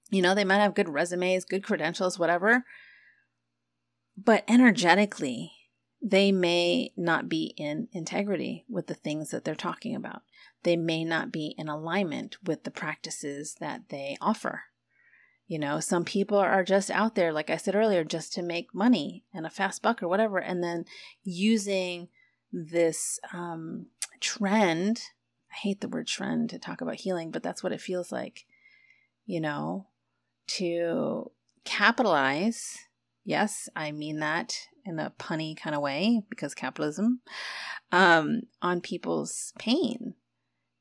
You 0.09 0.21
know, 0.21 0.33
they 0.33 0.45
might 0.45 0.59
have 0.59 0.73
good 0.73 0.87
resumes, 0.87 1.43
good 1.43 1.63
credentials, 1.63 2.17
whatever. 2.17 2.63
But 4.17 4.45
energetically, 4.47 5.51
they 6.01 6.31
may 6.31 6.93
not 6.95 7.27
be 7.27 7.53
in 7.57 7.89
integrity 7.91 8.63
with 8.69 8.87
the 8.87 8.93
things 8.93 9.31
that 9.31 9.43
they're 9.43 9.53
talking 9.53 9.93
about. 9.93 10.21
They 10.63 10.77
may 10.77 11.03
not 11.03 11.31
be 11.31 11.55
in 11.57 11.67
alignment 11.67 12.37
with 12.41 12.63
the 12.63 12.71
practices 12.71 13.57
that 13.59 13.89
they 13.89 14.15
offer. 14.21 14.63
You 15.47 15.59
know, 15.59 15.79
some 15.79 16.03
people 16.03 16.37
are 16.37 16.63
just 16.63 16.91
out 16.91 17.15
there, 17.15 17.31
like 17.31 17.49
I 17.49 17.57
said 17.57 17.75
earlier, 17.75 18.03
just 18.03 18.33
to 18.33 18.41
make 18.41 18.75
money 18.75 19.23
and 19.33 19.45
a 19.45 19.49
fast 19.49 19.81
buck 19.81 20.03
or 20.03 20.07
whatever, 20.07 20.39
and 20.39 20.61
then 20.61 20.85
using 21.23 22.09
this 22.51 23.19
um, 23.33 23.87
trend. 24.19 25.01
I 25.51 25.55
hate 25.55 25.81
the 25.81 25.87
word 25.87 26.07
trend 26.07 26.49
to 26.49 26.59
talk 26.59 26.81
about 26.81 26.95
healing, 26.95 27.31
but 27.31 27.43
that's 27.43 27.63
what 27.63 27.71
it 27.71 27.81
feels 27.81 28.11
like, 28.11 28.45
you 29.25 29.39
know, 29.39 29.87
to 30.47 31.31
capitalize. 31.63 32.77
Yes, 33.23 33.69
I 33.75 33.91
mean 33.91 34.19
that 34.19 34.67
in 34.85 34.99
a 34.99 35.13
punny 35.17 35.55
kind 35.55 35.75
of 35.75 35.81
way 35.81 36.23
because 36.29 36.55
capitalism 36.55 37.21
um, 37.91 38.43
on 38.61 38.81
people's 38.81 39.53
pain. 39.59 40.13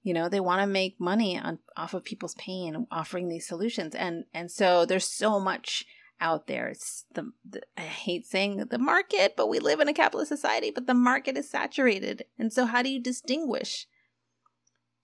You 0.07 0.15
know, 0.15 0.29
they 0.29 0.39
want 0.39 0.61
to 0.61 0.69
make 0.69 1.01
money 1.01 1.37
on 1.37 1.59
off 1.77 1.93
of 1.93 2.05
people's 2.05 2.37
pain, 2.37 2.87
offering 2.93 3.29
these 3.29 3.49
solutions, 3.49 3.93
and 3.93 4.25
and 4.33 4.53
so 4.53 4.87
there's 4.87 5.05
so 5.05 5.41
much 5.41 5.85
out 6.21 6.47
there. 6.47 6.69
It's 6.69 7.07
the, 7.13 7.33
the, 7.45 7.63
I 7.77 7.81
hate 7.81 8.25
saying 8.25 8.59
the 8.71 8.79
market, 8.79 9.35
but 9.37 9.49
we 9.49 9.59
live 9.59 9.81
in 9.81 9.89
a 9.89 9.93
capitalist 9.93 10.29
society, 10.29 10.71
but 10.71 10.87
the 10.87 10.95
market 10.95 11.37
is 11.37 11.51
saturated. 11.51 12.25
And 12.39 12.53
so 12.53 12.67
how 12.67 12.83
do 12.83 12.89
you 12.89 13.03
distinguish 13.03 13.89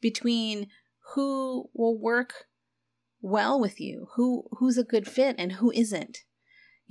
between 0.01 0.69
who 1.15 1.69
will 1.75 1.99
work 1.99 2.47
well 3.21 3.61
with 3.61 3.81
you, 3.81 4.07
who 4.15 4.45
who's 4.53 4.79
a 4.79 4.85
good 4.85 5.09
fit 5.09 5.35
and 5.37 5.55
who 5.55 5.73
isn't? 5.73 6.19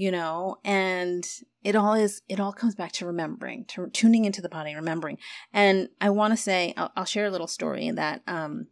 You 0.01 0.09
know? 0.09 0.57
And 0.65 1.23
it 1.63 1.75
all 1.75 1.93
is 1.93 2.23
it 2.27 2.39
all 2.39 2.51
comes 2.51 2.73
back 2.73 2.91
to 2.93 3.05
remembering 3.05 3.65
to 3.65 3.87
tuning 3.91 4.25
into 4.25 4.41
the 4.41 4.49
body 4.49 4.73
remembering. 4.73 5.19
And 5.53 5.89
i 6.01 6.09
want 6.09 6.33
to 6.33 6.37
say 6.37 6.73
I'll, 6.75 6.91
I'll, 6.95 7.05
share 7.05 7.27
a 7.27 7.29
little 7.29 7.45
story 7.45 7.91
that 7.91 8.23
um 8.25 8.65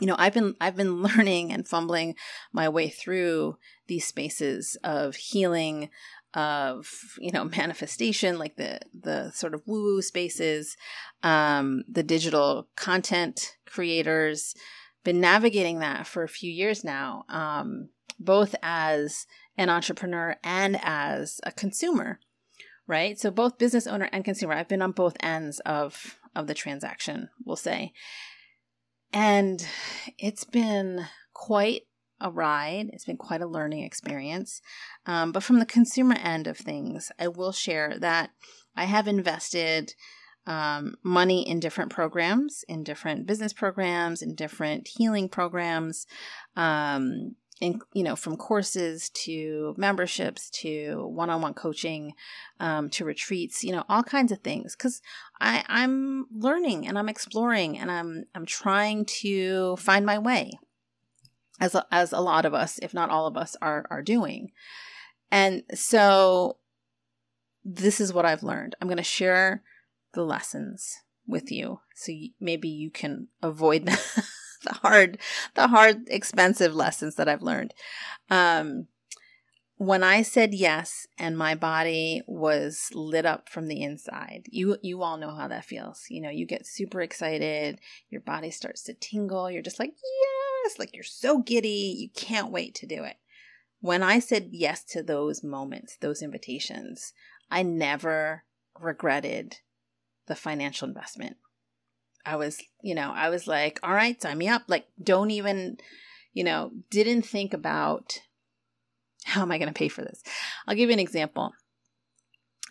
you 0.00 0.06
know 0.06 0.16
i've 0.18 0.32
been 0.32 0.54
i've 0.58 0.76
been 0.76 1.02
learning 1.08 1.52
and 1.52 1.68
fumbling 1.68 2.14
my 2.54 2.70
way 2.70 2.88
through 2.88 3.58
these 3.86 4.06
spaces 4.06 4.78
of 4.82 5.14
healing 5.16 5.90
of 6.32 6.88
you 7.18 7.32
know 7.32 7.44
manifestation 7.58 8.38
like 8.38 8.56
the 8.56 8.80
the 8.98 9.30
sort 9.32 9.52
of 9.52 9.60
woo 9.66 9.82
woo 9.82 10.00
spaces 10.00 10.74
um 11.22 11.84
the 11.86 12.02
digital 12.02 12.66
content 12.76 13.56
creators. 13.66 14.54
Been 15.02 15.20
navigating 15.20 15.78
that 15.78 16.06
for 16.06 16.22
a 16.22 16.28
few 16.28 16.50
years 16.50 16.82
now 16.82 17.24
um 17.28 17.90
both 18.18 18.54
as 18.62 19.26
an 19.60 19.68
entrepreneur 19.68 20.36
and 20.42 20.80
as 20.82 21.38
a 21.44 21.52
consumer, 21.52 22.18
right? 22.86 23.20
So 23.20 23.30
both 23.30 23.58
business 23.58 23.86
owner 23.86 24.08
and 24.10 24.24
consumer. 24.24 24.54
I've 24.54 24.68
been 24.68 24.80
on 24.80 24.92
both 24.92 25.16
ends 25.20 25.60
of 25.60 26.18
of 26.34 26.46
the 26.46 26.54
transaction, 26.54 27.28
we'll 27.44 27.56
say. 27.56 27.92
And 29.12 29.66
it's 30.16 30.44
been 30.44 31.06
quite 31.34 31.82
a 32.20 32.30
ride. 32.30 32.88
It's 32.92 33.04
been 33.04 33.18
quite 33.18 33.42
a 33.42 33.46
learning 33.46 33.82
experience. 33.82 34.62
Um, 35.04 35.30
but 35.30 35.42
from 35.42 35.58
the 35.58 35.66
consumer 35.66 36.16
end 36.22 36.46
of 36.46 36.56
things, 36.56 37.12
I 37.18 37.28
will 37.28 37.52
share 37.52 37.98
that 37.98 38.30
I 38.76 38.84
have 38.84 39.08
invested 39.08 39.94
um, 40.46 40.94
money 41.02 41.46
in 41.46 41.60
different 41.60 41.90
programs, 41.90 42.64
in 42.66 42.82
different 42.82 43.26
business 43.26 43.52
programs, 43.52 44.22
in 44.22 44.34
different 44.34 44.88
healing 44.88 45.28
programs, 45.28 46.06
um, 46.56 47.34
in, 47.60 47.80
you 47.92 48.02
know, 48.02 48.16
from 48.16 48.36
courses 48.36 49.10
to 49.10 49.74
memberships 49.76 50.48
to 50.50 51.06
one-on-one 51.08 51.54
coaching, 51.54 52.14
um, 52.58 52.88
to 52.90 53.04
retreats, 53.04 53.62
you 53.62 53.72
know, 53.72 53.84
all 53.88 54.02
kinds 54.02 54.32
of 54.32 54.38
things. 54.38 54.74
Because 54.74 55.02
I 55.40 55.64
I'm 55.68 56.26
learning 56.34 56.86
and 56.86 56.98
I'm 56.98 57.08
exploring 57.08 57.78
and 57.78 57.90
I'm 57.90 58.24
I'm 58.34 58.46
trying 58.46 59.04
to 59.20 59.76
find 59.76 60.06
my 60.06 60.18
way, 60.18 60.58
as 61.60 61.74
a, 61.74 61.86
as 61.92 62.12
a 62.12 62.20
lot 62.20 62.46
of 62.46 62.54
us, 62.54 62.78
if 62.78 62.94
not 62.94 63.10
all 63.10 63.26
of 63.26 63.36
us, 63.36 63.54
are 63.60 63.86
are 63.90 64.02
doing. 64.02 64.52
And 65.30 65.62
so, 65.74 66.56
this 67.62 68.00
is 68.00 68.12
what 68.12 68.24
I've 68.24 68.42
learned. 68.42 68.74
I'm 68.80 68.88
going 68.88 68.96
to 68.96 69.02
share 69.04 69.62
the 70.14 70.24
lessons 70.24 71.02
with 71.26 71.52
you, 71.52 71.80
so 71.94 72.10
you, 72.10 72.30
maybe 72.40 72.68
you 72.68 72.90
can 72.90 73.28
avoid 73.42 73.88
the 74.64 74.74
hard, 74.74 75.18
the 75.54 75.68
hard, 75.68 76.08
expensive 76.08 76.74
lessons 76.74 77.16
that 77.16 77.28
I've 77.28 77.42
learned. 77.42 77.74
Um, 78.28 78.86
when 79.76 80.02
I 80.02 80.20
said 80.20 80.52
yes 80.52 81.06
and 81.18 81.38
my 81.38 81.54
body 81.54 82.20
was 82.26 82.90
lit 82.92 83.24
up 83.24 83.48
from 83.48 83.66
the 83.66 83.82
inside, 83.82 84.42
you 84.50 84.76
you 84.82 85.02
all 85.02 85.16
know 85.16 85.34
how 85.34 85.48
that 85.48 85.64
feels. 85.64 86.04
You 86.10 86.20
know, 86.20 86.28
you 86.28 86.44
get 86.44 86.66
super 86.66 87.00
excited, 87.00 87.80
your 88.10 88.20
body 88.20 88.50
starts 88.50 88.82
to 88.84 88.94
tingle, 88.94 89.50
you're 89.50 89.62
just 89.62 89.78
like, 89.78 89.94
"Yes!" 90.64 90.78
like 90.78 90.94
you're 90.94 91.02
so 91.02 91.38
giddy, 91.38 91.96
you 91.98 92.10
can't 92.10 92.52
wait 92.52 92.74
to 92.74 92.86
do 92.86 93.04
it. 93.04 93.16
When 93.80 94.02
I 94.02 94.18
said 94.18 94.50
yes 94.52 94.84
to 94.84 95.02
those 95.02 95.42
moments, 95.42 95.96
those 95.96 96.20
invitations, 96.20 97.14
I 97.50 97.62
never 97.62 98.44
regretted 98.78 99.60
the 100.26 100.36
financial 100.36 100.88
investment. 100.88 101.38
I 102.24 102.36
was, 102.36 102.62
you 102.82 102.94
know, 102.94 103.12
I 103.14 103.28
was 103.28 103.46
like, 103.46 103.80
all 103.82 103.94
right, 103.94 104.20
sign 104.20 104.38
me 104.38 104.48
up. 104.48 104.62
Like, 104.68 104.86
don't 105.02 105.30
even, 105.30 105.78
you 106.32 106.44
know, 106.44 106.70
didn't 106.90 107.22
think 107.22 107.54
about 107.54 108.20
how 109.24 109.42
am 109.42 109.52
I 109.52 109.58
going 109.58 109.68
to 109.68 109.74
pay 109.74 109.88
for 109.88 110.02
this. 110.02 110.22
I'll 110.66 110.74
give 110.74 110.88
you 110.88 110.94
an 110.94 111.00
example. 111.00 111.52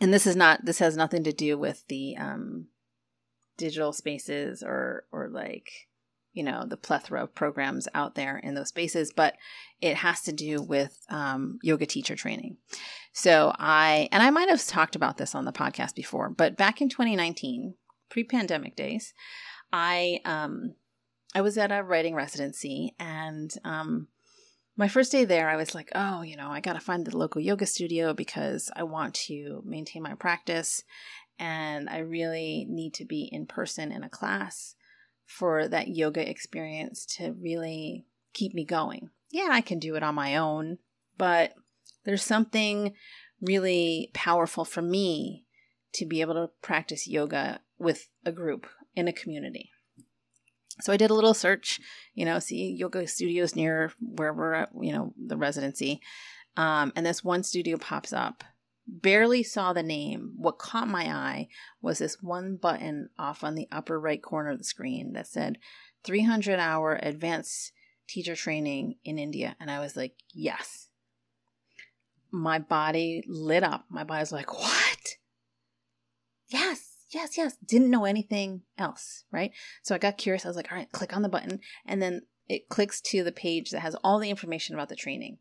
And 0.02 0.14
this 0.14 0.26
is 0.26 0.36
not, 0.36 0.66
this 0.66 0.80
has 0.80 0.96
nothing 0.96 1.24
to 1.26 1.34
do 1.34 1.58
with 1.58 1.84
the 1.88 2.16
um, 2.18 2.68
digital 3.58 3.92
spaces 3.92 4.64
or, 4.66 5.06
or 5.12 5.30
like, 5.30 5.70
you 6.32 6.44
know, 6.44 6.66
the 6.66 6.78
plethora 6.78 7.24
of 7.24 7.36
programs 7.36 7.88
out 7.94 8.16
there 8.16 8.38
in 8.38 8.54
those 8.54 8.70
spaces, 8.70 9.12
but 9.14 9.36
it 9.82 9.96
has 9.96 10.22
to 10.22 10.32
do 10.32 10.62
with 10.62 10.98
um, 11.10 11.60
yoga 11.64 11.86
teacher 11.86 12.16
training. 12.16 12.58
So 13.12 13.54
I, 13.58 14.08
and 14.12 14.24
I 14.24 14.30
might 14.30 14.50
have 14.50 14.66
talked 14.66 14.96
about 14.96 15.18
this 15.18 15.36
on 15.36 15.46
the 15.46 15.52
podcast 15.52 15.96
before, 15.96 16.30
but 16.30 16.56
back 16.56 16.82
in 16.82 16.90
2019, 16.90 17.74
pre-pandemic 18.10 18.76
days, 18.76 19.14
I 19.72 20.22
um, 20.26 20.76
I 21.36 21.42
was 21.42 21.58
at 21.58 21.72
a 21.72 21.84
writing 21.84 22.16
residency, 22.16 22.96
and 23.00 23.54
um, 23.64 24.08
my 24.76 24.88
first 24.88 25.12
day 25.12 25.26
there, 25.26 25.50
I 25.50 25.58
was 25.58 25.76
like, 25.76 25.90
oh, 25.94 26.22
you 26.22 26.36
know, 26.36 26.50
I 26.50 26.60
got 26.60 26.74
to 26.74 26.80
find 26.80 27.06
the 27.06 27.18
local 27.18 27.42
yoga 27.42 27.66
studio 27.66 28.14
because 28.14 28.72
I 28.76 28.84
want 28.84 29.14
to 29.28 29.62
maintain 29.66 30.02
my 30.02 30.16
practice, 30.16 30.84
and 31.38 31.90
I 31.90 32.00
really 32.00 32.66
need 32.70 32.94
to 32.96 33.06
be 33.06 33.30
in 33.32 33.46
person 33.46 33.92
in 33.92 34.04
a 34.04 34.10
class 34.10 34.76
for 35.26 35.68
that 35.68 35.90
yoga 35.90 36.28
experience 36.28 37.06
to 37.18 37.34
really 37.34 38.06
keep 38.34 38.54
me 38.54 38.66
going. 38.66 39.12
Yeah, 39.30 39.50
I 39.52 39.62
can 39.62 39.78
do 39.78 39.96
it 39.96 40.02
on 40.02 40.16
my 40.16 40.36
own, 40.38 40.80
but 41.18 41.54
there's 42.04 42.24
something 42.24 42.94
really 43.40 44.10
powerful 44.14 44.66
for 44.66 44.82
me 44.82 45.46
to 45.94 46.06
be 46.06 46.22
able 46.22 46.34
to 46.34 46.50
practice 46.62 47.08
yoga 47.08 47.60
with 47.80 48.10
a 48.26 48.32
group 48.32 48.68
in 48.96 49.08
a 49.08 49.14
community. 49.14 49.72
So 50.82 50.94
I 50.94 50.98
did 50.98 51.10
a 51.10 51.14
little 51.14 51.34
search, 51.34 51.80
you 52.14 52.26
know, 52.26 52.40
see 52.40 52.76
yoga 52.78 53.08
studios 53.08 53.56
near 53.56 53.92
where 54.00 54.34
we're 54.34 54.54
at, 54.54 54.70
you 54.80 54.94
know, 54.94 55.14
the 55.18 55.38
residency. 55.38 56.02
Um, 56.56 56.94
and 56.96 57.06
this 57.06 57.24
one 57.24 57.44
studio 57.44 57.78
pops 57.78 58.14
up. 58.14 58.44
Barely 58.88 59.44
saw 59.44 59.74
the 59.74 59.84
name. 59.84 60.34
What 60.38 60.58
caught 60.58 60.88
my 60.88 61.06
eye 61.06 61.48
was 61.82 62.00
this 62.00 62.18
one 62.22 62.56
button 62.56 63.10
off 63.20 63.44
on 63.44 63.56
the 63.56 63.68
upper 63.72 64.00
right 64.00 64.22
corner 64.22 64.52
of 64.52 64.58
the 64.58 64.64
screen 64.64 65.14
that 65.14 65.28
said 65.28 65.58
300 66.06 66.60
hour 66.60 66.98
advanced 67.02 67.72
teacher 68.08 68.36
training 68.36 68.96
in 69.04 69.20
India. 69.20 69.56
And 69.60 69.70
I 69.70 69.80
was 69.80 69.96
like, 69.96 70.14
yes. 70.34 70.88
My 72.32 72.58
body 72.58 73.24
lit 73.28 73.64
up. 73.64 73.86
My 73.90 74.04
body 74.04 74.22
was 74.22 74.32
like, 74.32 74.54
what? 74.54 75.16
Yes 76.48 76.89
yes, 77.10 77.38
yes. 77.38 77.58
Didn't 77.66 77.90
know 77.90 78.06
anything 78.06 78.62
else, 78.78 79.24
right? 79.32 79.52
So 79.84 79.96
I 79.96 79.98
got 79.98 80.18
curious. 80.18 80.46
I 80.46 80.50
was 80.50 80.58
like, 80.58 80.72
all 80.72 80.78
right, 80.78 80.92
click 80.92 81.16
on 81.16 81.22
the 81.22 81.30
button. 81.30 81.60
And 81.86 82.02
then 82.02 82.22
it 82.48 82.70
clicks 82.70 83.00
to 83.02 83.24
the 83.24 83.32
page 83.32 83.72
that 83.72 83.82
has 83.82 83.96
all 84.04 84.20
the 84.20 84.30
information 84.30 84.76
about 84.76 84.90
the 84.90 84.96
training. 84.96 85.38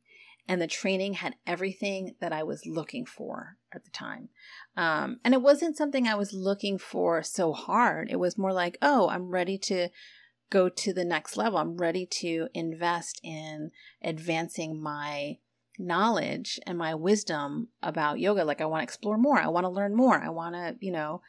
And 0.46 0.62
the 0.62 0.66
training 0.66 1.14
had 1.14 1.36
everything 1.46 2.14
that 2.20 2.32
I 2.32 2.42
was 2.42 2.64
looking 2.64 3.04
for 3.04 3.58
at 3.72 3.84
the 3.84 3.90
time. 3.90 4.30
Um, 4.76 5.20
and 5.22 5.34
it 5.34 5.42
wasn't 5.42 5.76
something 5.76 6.06
I 6.06 6.14
was 6.14 6.32
looking 6.32 6.78
for 6.78 7.22
so 7.22 7.52
hard. 7.52 8.08
It 8.10 8.18
was 8.18 8.38
more 8.38 8.52
like, 8.52 8.78
oh, 8.80 9.08
I'm 9.10 9.30
ready 9.30 9.58
to 9.58 9.88
go 10.50 10.70
to 10.70 10.92
the 10.94 11.04
next 11.04 11.36
level. 11.36 11.58
I'm 11.58 11.76
ready 11.76 12.06
to 12.06 12.48
invest 12.54 13.20
in 13.22 13.72
advancing 14.02 14.80
my 14.80 15.36
knowledge 15.78 16.58
and 16.66 16.78
my 16.78 16.94
wisdom 16.94 17.68
about 17.82 18.18
yoga. 18.18 18.44
Like, 18.44 18.62
I 18.62 18.66
want 18.66 18.80
to 18.80 18.84
explore 18.84 19.18
more. 19.18 19.38
I 19.38 19.48
want 19.48 19.64
to 19.64 19.70
learn 19.70 19.94
more. 19.94 20.18
I 20.18 20.30
want 20.30 20.54
to, 20.54 20.76
you 20.80 20.92
know, 20.92 21.20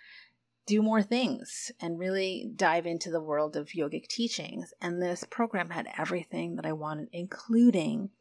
do 0.70 0.84
more 0.84 1.02
things 1.02 1.72
and 1.82 1.98
really 1.98 2.52
dive 2.56 2.86
into 2.86 3.10
the 3.10 3.22
world 3.22 3.56
of 3.56 3.70
yogic 3.70 4.08
teachings. 4.08 4.72
And 4.80 5.02
this 5.02 5.24
program 5.24 5.72
had 5.72 5.88
everything 5.98 6.56
that 6.58 6.66
I 6.66 6.74
wanted, 6.74 7.10
including 7.12 8.12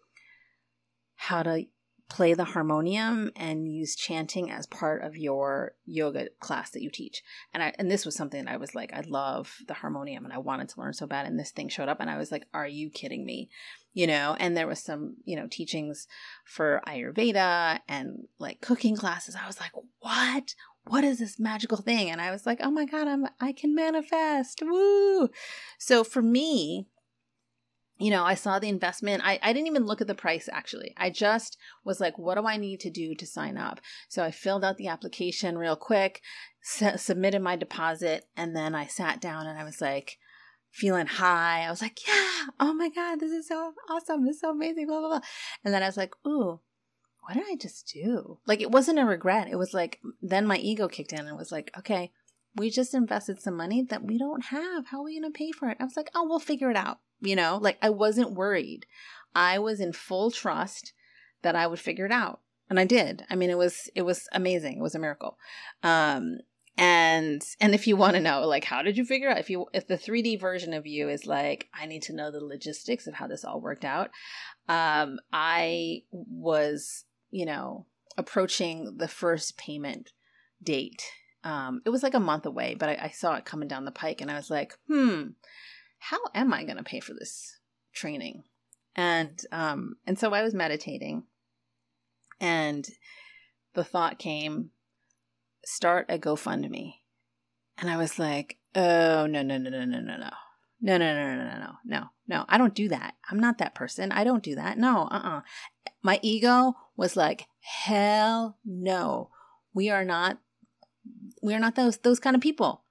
how 1.15 1.43
to 1.43 1.67
play 2.09 2.33
the 2.33 2.45
harmonium 2.45 3.31
and 3.37 3.71
use 3.71 3.95
chanting 3.95 4.51
as 4.51 4.67
part 4.67 5.03
of 5.03 5.15
your 5.15 5.75
yoga 5.85 6.29
class 6.41 6.71
that 6.71 6.81
you 6.81 6.91
teach. 6.91 7.23
And 7.53 7.63
I 7.63 7.75
and 7.79 7.91
this 7.91 8.07
was 8.07 8.17
something 8.17 8.47
that 8.47 8.51
I 8.51 8.57
was 8.57 8.75
like, 8.75 8.95
I 8.95 9.03
love 9.07 9.59
the 9.67 9.75
harmonium 9.75 10.25
and 10.25 10.33
I 10.33 10.39
wanted 10.39 10.71
to 10.71 10.81
learn 10.81 10.95
so 10.95 11.07
bad. 11.07 11.27
And 11.27 11.39
this 11.39 11.51
thing 11.51 11.69
showed 11.69 11.91
up 11.91 12.01
and 12.01 12.09
I 12.09 12.17
was 12.17 12.33
like, 12.33 12.47
Are 12.55 12.67
you 12.67 12.89
kidding 12.89 13.27
me? 13.27 13.51
You 13.93 14.07
know, 14.07 14.37
and 14.41 14.57
there 14.57 14.67
was 14.67 14.83
some, 14.83 15.17
you 15.25 15.37
know, 15.37 15.49
teachings 15.51 16.07
for 16.47 16.81
Ayurveda 16.87 17.81
and 17.89 18.27
like 18.39 18.63
cooking 18.63 18.97
classes. 18.97 19.37
I 19.37 19.47
was 19.47 19.61
like, 19.61 19.73
What? 20.01 20.55
What 20.89 21.05
is 21.05 21.19
this 21.19 21.39
magical 21.39 21.79
thing? 21.79 22.11
And 22.11 22.21
I 22.21 22.31
was 22.31 22.47
like, 22.47 22.59
oh 22.63 22.71
my 22.71 22.85
God, 22.85 23.09
I'm 23.09 23.27
I 23.41 23.53
can 23.53 23.75
manifest. 23.75 24.63
Woo. 24.63 25.29
So 25.79 26.05
for 26.05 26.23
me, 26.23 26.89
you 27.99 28.11
know, 28.11 28.25
I 28.25 28.35
saw 28.35 28.59
the 28.59 28.69
investment. 28.69 29.23
I, 29.25 29.41
I 29.43 29.53
didn't 29.53 29.67
even 29.67 29.87
look 29.87 30.01
at 30.01 30.07
the 30.07 30.15
price 30.15 30.49
actually. 30.51 30.95
I 30.97 31.11
just 31.11 31.57
was 31.85 32.01
like, 32.01 32.17
what 32.17 32.37
do 32.37 32.47
I 32.47 32.57
need 32.57 32.81
to 32.81 32.91
do 32.91 33.15
to 33.15 33.27
sign 33.27 33.57
up? 33.57 33.81
So 34.09 34.23
I 34.23 34.31
filled 34.31 34.65
out 34.65 34.77
the 34.77 34.89
application 34.89 35.59
real 35.59 35.77
quick, 35.77 36.23
s- 36.65 37.03
submitted 37.03 37.43
my 37.43 37.57
deposit, 37.57 38.27
and 38.37 38.55
then 38.55 38.75
I 38.75 38.87
sat 38.87 39.21
down 39.21 39.47
and 39.47 39.59
I 39.59 39.65
was 39.65 39.81
like, 39.81 40.17
feeling 40.71 41.07
high. 41.07 41.65
I 41.67 41.71
was 41.71 41.83
like, 41.83 42.07
yeah, 42.07 42.45
oh 42.61 42.73
my 42.73 42.89
God, 42.89 43.21
this 43.21 43.33
is 43.33 43.49
so 43.49 43.73
awesome. 43.91 44.25
This 44.25 44.37
is 44.37 44.41
so 44.43 44.51
amazing, 44.51 44.87
blah, 44.87 45.01
blah, 45.01 45.09
blah. 45.09 45.21
And 45.65 45.75
then 45.75 45.83
I 45.83 45.87
was 45.87 45.97
like, 45.97 46.15
ooh, 46.27 46.61
what 47.29 47.35
did 47.35 47.45
I 47.47 47.57
just 47.57 47.93
do? 47.93 48.39
Like, 48.47 48.63
it 48.63 48.71
wasn't 48.71 48.99
a 48.99 49.05
regret. 49.05 49.49
It 49.51 49.57
was 49.57 49.75
like, 49.75 50.01
then 50.23 50.47
my 50.47 50.57
ego 50.57 50.89
kicked 50.89 51.13
in 51.13 51.27
and 51.27 51.37
was 51.37 51.53
like, 51.53 51.71
okay, 51.77 52.11
we 52.57 52.71
just 52.71 52.95
invested 52.95 53.39
some 53.39 53.55
money 53.55 53.83
that 53.83 54.03
we 54.03 54.17
don't 54.17 54.47
have. 54.47 54.87
How 54.87 55.01
are 55.01 55.05
we 55.05 55.21
going 55.21 55.31
to 55.31 55.37
pay 55.37 55.53
for 55.53 55.69
it? 55.69 55.77
I 55.79 55.85
was 55.85 55.95
like, 55.95 56.09
oh, 56.15 56.27
we'll 56.27 56.39
figure 56.39 56.71
it 56.71 56.77
out. 56.77 57.01
You 57.21 57.37
know, 57.37 57.59
like 57.61 57.77
I 57.83 57.91
wasn't 57.91 58.33
worried. 58.33 58.87
I 59.35 59.59
was 59.59 59.79
in 59.79 59.93
full 59.93 60.31
trust 60.31 60.95
that 61.43 61.55
I 61.55 61.67
would 61.67 61.81
figure 61.81 62.07
it 62.07 62.13
out. 62.13 62.41
And 62.71 62.81
I 62.81 62.87
did. 62.87 63.27
I 63.29 63.37
mean, 63.37 63.51
it 63.51 63.59
was, 63.59 63.91
it 63.95 64.03
was 64.03 64.27
amazing. 64.33 64.79
It 64.79 64.83
was 64.83 64.95
a 64.95 64.99
miracle. 64.99 65.37
Um, 65.83 66.39
and 66.79 67.43
and 67.61 67.75
if 67.75 67.89
you 67.89 67.97
want 67.97 68.15
to 68.15 68.21
know 68.21 68.47
like 68.47 68.63
how 68.63 68.83
did 68.83 68.97
you 68.97 69.05
figure 69.05 69.29
out 69.29 69.39
if 69.39 69.51
you 69.51 69.67
if 69.75 69.89
the 69.89 69.99
3d 69.99 70.41
version 70.41 70.73
of 70.73 70.87
you 70.87 71.09
is 71.09 71.27
like 71.27 71.67
i 71.75 71.85
need 71.87 72.03
to 72.03 72.13
know 72.13 72.31
the 72.31 72.39
logistics 72.39 73.09
of 73.09 73.15
how 73.15 73.27
this 73.27 73.45
all 73.45 73.61
worked 73.61 73.85
out 73.85 74.11
um 74.69 75.19
i 75.33 76.03
was 76.13 77.05
you 77.31 77.47
know, 77.47 77.87
approaching 78.17 78.97
the 78.97 79.09
first 79.09 79.57
payment 79.57 80.13
date. 80.63 81.05
Um, 81.45 81.83
it 81.87 81.91
was 81.91 82.03
like 82.03 82.15
a 82.15 82.21
month 82.21 82.47
away, 82.47 82.75
but 82.75 82.89
I, 82.89 82.99
I 83.05 83.09
saw 83.09 83.35
it 83.37 83.45
coming 83.45 83.69
down 83.69 83.85
the 83.85 83.93
pike 83.93 84.21
and 84.21 84.31
I 84.31 84.35
was 84.35 84.51
like, 84.51 84.75
hmm, 84.89 85.29
how 85.99 86.19
am 86.35 86.53
I 86.53 86.65
going 86.65 86.77
to 86.77 86.83
pay 86.83 87.01
for 87.01 87.15
this 87.15 87.59
training? 87.93 88.43
And, 88.97 89.41
um, 89.53 89.97
and 90.07 90.19
so 90.19 90.33
I 90.33 90.43
was 90.43 90.55
meditating 90.55 91.25
and 92.41 92.89
the 93.75 93.85
thought 93.85 94.19
came, 94.19 94.71
start 95.65 96.07
a 96.09 96.19
GoFundMe. 96.19 96.95
And 97.79 97.89
I 97.89 97.97
was 97.97 98.19
like, 98.19 98.59
oh, 98.75 99.27
no, 99.27 99.43
no, 99.43 99.57
no, 99.59 99.71
no, 99.71 99.85
no, 99.85 100.01
no, 100.01 100.17
no. 100.17 100.31
No, 100.81 100.97
no, 100.97 101.13
no, 101.13 101.37
no, 101.37 101.45
no, 101.45 101.59
no, 101.59 101.73
no, 101.85 102.05
no. 102.29 102.45
I 102.49 102.57
don't 102.57 102.75
do 102.75 102.89
that. 102.89 103.15
I'm 103.31 103.41
not 103.41 103.59
that 103.59 103.75
person. 103.75 104.13
I 104.13 104.25
don't 104.25 104.43
do 104.43 104.55
that. 104.55 104.79
No, 104.79 105.09
uh 105.11 105.17
uh-uh. 105.17 105.39
uh 105.39 105.41
My 106.03 106.21
ego 106.23 106.75
was 106.97 107.17
like, 107.17 107.47
hell 107.61 108.59
no. 108.65 109.31
We 109.75 109.91
are 109.91 110.05
not 110.05 110.39
we 111.43 111.55
are 111.55 111.59
not 111.59 111.75
those 111.75 111.99
those 111.99 112.21
kind 112.21 112.37
of 112.37 112.43
people. 112.43 112.85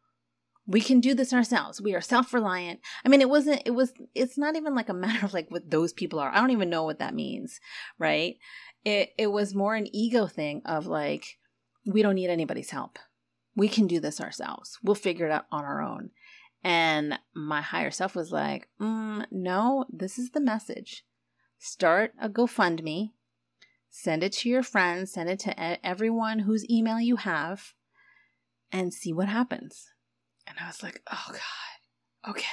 We 0.66 0.82
can 0.82 1.00
do 1.00 1.14
this 1.14 1.32
ourselves. 1.32 1.82
We 1.82 1.96
are 1.96 2.02
self-reliant. 2.02 2.82
I 3.06 3.10
mean, 3.10 3.22
it 3.22 3.30
wasn't 3.30 3.62
it 3.66 3.72
was 3.72 3.94
it's 4.14 4.38
not 4.38 4.56
even 4.56 4.76
like 4.76 4.90
a 4.90 4.94
matter 4.94 5.26
of 5.26 5.34
like 5.34 5.50
what 5.50 5.70
those 5.70 5.94
people 5.94 6.20
are. 6.20 6.30
I 6.30 6.40
don't 6.42 6.52
even 6.52 6.70
know 6.70 6.84
what 6.84 7.00
that 7.00 7.16
means, 7.16 7.60
right? 7.98 8.36
It 8.84 9.12
it 9.18 9.28
was 9.28 9.56
more 9.56 9.76
an 9.76 9.88
ego 9.96 10.28
thing 10.28 10.62
of 10.66 10.88
like 10.88 11.38
we 11.86 12.02
don't 12.02 12.16
need 12.16 12.30
anybody's 12.30 12.72
help. 12.72 13.00
We 13.56 13.70
can 13.70 13.88
do 13.88 14.00
this 14.00 14.20
ourselves. 14.22 14.78
We'll 14.84 14.96
figure 14.96 15.26
it 15.26 15.32
out 15.32 15.46
on 15.52 15.64
our 15.64 15.82
own. 15.82 16.12
And 16.64 17.20
my 17.34 17.62
higher 17.62 17.92
self 17.92 18.16
was 18.16 18.32
like, 18.32 18.68
mm, 18.80 19.26
no, 19.32 19.86
this 19.90 20.18
is 20.18 20.32
the 20.32 20.42
message. 20.42 21.06
Start 21.60 22.14
a 22.22 22.30
GoFundMe, 22.30 23.12
send 23.90 24.24
it 24.24 24.34
to 24.34 24.50
your 24.50 24.64
friends, 24.64 25.14
send 25.14 25.30
it 25.30 25.40
to 25.40 25.86
everyone 25.86 26.40
whose 26.40 26.70
email 26.70 27.00
you 27.00 27.16
have, 27.16 27.74
and 28.72 28.94
see 28.94 29.14
what 29.14 29.28
happens. 29.28 29.94
And 30.46 30.58
I 30.62 30.68
was 30.68 30.84
like, 30.84 31.02
oh 31.12 31.26
God, 31.30 32.30
okay, 32.32 32.46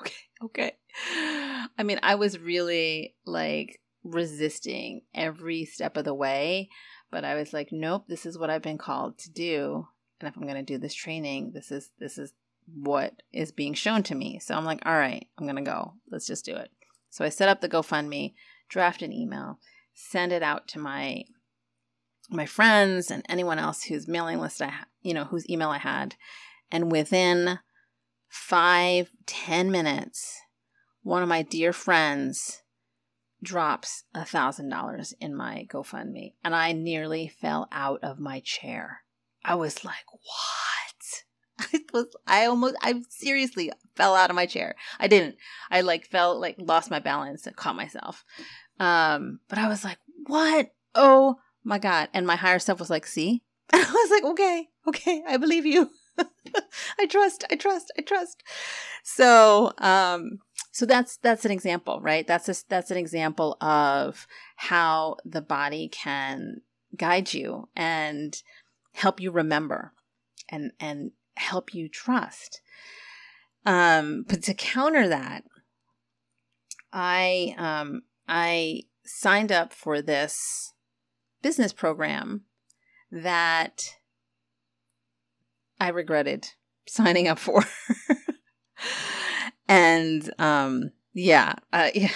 okay, 0.00 0.14
okay. 0.44 0.72
I 1.14 1.82
mean, 1.82 1.98
I 2.02 2.16
was 2.16 2.38
really 2.38 3.14
like 3.24 3.80
resisting 4.04 5.02
every 5.14 5.64
step 5.64 5.96
of 5.96 6.04
the 6.04 6.14
way, 6.14 6.68
but 7.10 7.24
I 7.24 7.34
was 7.34 7.52
like, 7.52 7.68
nope, 7.72 8.04
this 8.08 8.26
is 8.26 8.38
what 8.38 8.50
I've 8.50 8.62
been 8.62 8.78
called 8.78 9.18
to 9.18 9.30
do. 9.30 9.86
And 10.20 10.28
if 10.28 10.36
I'm 10.36 10.42
going 10.42 10.54
to 10.54 10.62
do 10.62 10.78
this 10.78 10.94
training, 10.94 11.52
this 11.52 11.70
is 11.72 11.90
this 11.98 12.16
is 12.16 12.32
what 12.74 13.22
is 13.32 13.52
being 13.52 13.74
shown 13.74 14.02
to 14.04 14.14
me. 14.14 14.38
So 14.38 14.54
I'm 14.54 14.64
like, 14.64 14.80
all 14.84 14.96
right, 14.96 15.26
I'm 15.38 15.46
going 15.46 15.56
to 15.56 15.62
go. 15.62 15.94
Let's 16.10 16.26
just 16.26 16.44
do 16.44 16.56
it. 16.56 16.70
So 17.10 17.24
I 17.24 17.28
set 17.28 17.48
up 17.48 17.60
the 17.60 17.68
GoFundMe, 17.68 18.34
draft 18.68 19.02
an 19.02 19.12
email, 19.12 19.58
send 19.94 20.32
it 20.32 20.42
out 20.42 20.68
to 20.68 20.78
my 20.78 21.24
my 22.30 22.46
friends 22.46 23.10
and 23.10 23.24
anyone 23.28 23.58
else 23.58 23.84
whose 23.84 24.08
mailing 24.08 24.38
list 24.38 24.62
I, 24.62 24.72
you 25.02 25.12
know, 25.12 25.24
whose 25.24 25.48
email 25.50 25.68
I 25.68 25.78
had. 25.78 26.14
And 26.70 26.90
within 26.90 27.58
five, 28.28 29.10
ten 29.26 29.70
minutes, 29.70 30.40
one 31.02 31.22
of 31.22 31.28
my 31.28 31.42
dear 31.42 31.72
friends 31.72 32.62
drops 33.42 34.04
a 34.14 34.24
thousand 34.24 34.70
dollars 34.70 35.12
in 35.20 35.34
my 35.34 35.66
GoFundMe, 35.68 36.34
and 36.42 36.54
I 36.54 36.72
nearly 36.72 37.28
fell 37.28 37.68
out 37.72 38.00
of 38.02 38.18
my 38.18 38.40
chair. 38.40 39.02
I 39.44 39.56
was 39.56 39.84
like, 39.84 40.06
"What?" 40.12 40.81
I 41.72 41.80
was. 41.92 42.06
I 42.26 42.46
almost. 42.46 42.76
I 42.82 43.02
seriously 43.08 43.70
fell 43.94 44.14
out 44.14 44.30
of 44.30 44.36
my 44.36 44.46
chair. 44.46 44.74
I 44.98 45.08
didn't. 45.08 45.36
I 45.70 45.82
like 45.82 46.06
fell 46.06 46.38
like 46.38 46.56
lost 46.58 46.90
my 46.90 46.98
balance 46.98 47.46
and 47.46 47.56
caught 47.56 47.76
myself. 47.76 48.24
Um, 48.80 49.40
but 49.48 49.58
I 49.58 49.68
was 49.68 49.84
like, 49.84 49.98
"What? 50.26 50.70
Oh 50.94 51.36
my 51.64 51.78
god!" 51.78 52.08
And 52.12 52.26
my 52.26 52.36
higher 52.36 52.58
self 52.58 52.78
was 52.78 52.90
like, 52.90 53.06
"See." 53.06 53.42
And 53.72 53.82
I 53.86 53.92
was 53.92 54.10
like, 54.10 54.24
"Okay, 54.32 54.68
okay, 54.88 55.22
I 55.26 55.36
believe 55.36 55.66
you." 55.66 55.90
I 56.98 57.06
trust, 57.06 57.44
I 57.50 57.56
trust, 57.56 57.92
I 57.98 58.02
trust. 58.02 58.42
So, 59.02 59.72
um, 59.78 60.40
so 60.72 60.86
that's 60.86 61.16
that's 61.18 61.44
an 61.44 61.50
example, 61.50 62.00
right? 62.00 62.26
That's 62.26 62.48
a, 62.48 62.54
that's 62.68 62.90
an 62.90 62.96
example 62.96 63.56
of 63.60 64.26
how 64.56 65.16
the 65.24 65.42
body 65.42 65.88
can 65.88 66.62
guide 66.96 67.32
you 67.32 67.68
and 67.74 68.42
help 68.94 69.20
you 69.20 69.30
remember 69.30 69.92
and 70.48 70.72
and 70.78 71.12
help 71.36 71.74
you 71.74 71.88
trust. 71.88 72.60
Um, 73.64 74.24
but 74.28 74.42
to 74.44 74.54
counter 74.54 75.08
that, 75.08 75.44
I 76.92 77.54
um 77.58 78.02
I 78.28 78.82
signed 79.04 79.50
up 79.50 79.72
for 79.72 80.02
this 80.02 80.72
business 81.42 81.72
program 81.72 82.42
that 83.10 83.96
I 85.80 85.88
regretted 85.88 86.48
signing 86.88 87.28
up 87.28 87.38
for. 87.38 87.62
and 89.68 90.30
um 90.38 90.90
yeah, 91.14 91.54
uh, 91.72 91.90
yeah. 91.94 92.10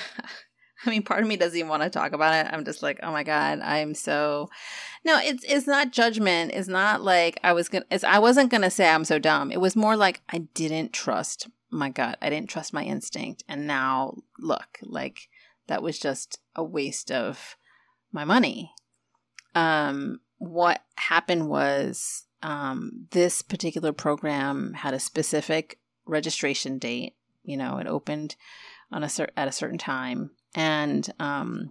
I 0.84 0.90
mean, 0.90 1.02
part 1.02 1.22
of 1.22 1.28
me 1.28 1.36
doesn't 1.36 1.56
even 1.56 1.68
want 1.68 1.82
to 1.82 1.90
talk 1.90 2.12
about 2.12 2.34
it. 2.34 2.52
I'm 2.52 2.64
just 2.64 2.82
like, 2.82 3.00
oh 3.02 3.12
my 3.12 3.22
god, 3.22 3.60
I'm 3.60 3.94
so. 3.94 4.50
No, 5.04 5.18
it's 5.18 5.44
it's 5.44 5.66
not 5.66 5.92
judgment. 5.92 6.52
It's 6.52 6.68
not 6.68 7.02
like 7.02 7.38
I 7.42 7.52
was 7.52 7.68
gonna. 7.68 7.86
It's, 7.90 8.04
I 8.04 8.18
wasn't 8.18 8.50
gonna 8.50 8.70
say 8.70 8.88
I'm 8.88 9.04
so 9.04 9.18
dumb. 9.18 9.50
It 9.50 9.60
was 9.60 9.76
more 9.76 9.96
like 9.96 10.20
I 10.28 10.38
didn't 10.38 10.92
trust 10.92 11.48
my 11.70 11.90
gut. 11.90 12.18
I 12.20 12.30
didn't 12.30 12.50
trust 12.50 12.72
my 12.72 12.84
instinct, 12.84 13.44
and 13.48 13.66
now 13.66 14.18
look, 14.38 14.78
like 14.82 15.28
that 15.66 15.82
was 15.82 15.98
just 15.98 16.40
a 16.54 16.62
waste 16.62 17.10
of 17.10 17.56
my 18.12 18.24
money. 18.24 18.72
Um, 19.54 20.20
what 20.38 20.82
happened 20.96 21.48
was 21.48 22.24
um, 22.42 23.06
this 23.10 23.42
particular 23.42 23.92
program 23.92 24.74
had 24.74 24.94
a 24.94 25.00
specific 25.00 25.78
registration 26.04 26.78
date. 26.78 27.14
You 27.42 27.56
know, 27.56 27.78
it 27.78 27.86
opened 27.86 28.36
on 28.92 29.02
a 29.02 29.08
cer- 29.08 29.30
at 29.36 29.48
a 29.48 29.52
certain 29.52 29.78
time, 29.78 30.30
and 30.56 31.08
um, 31.20 31.70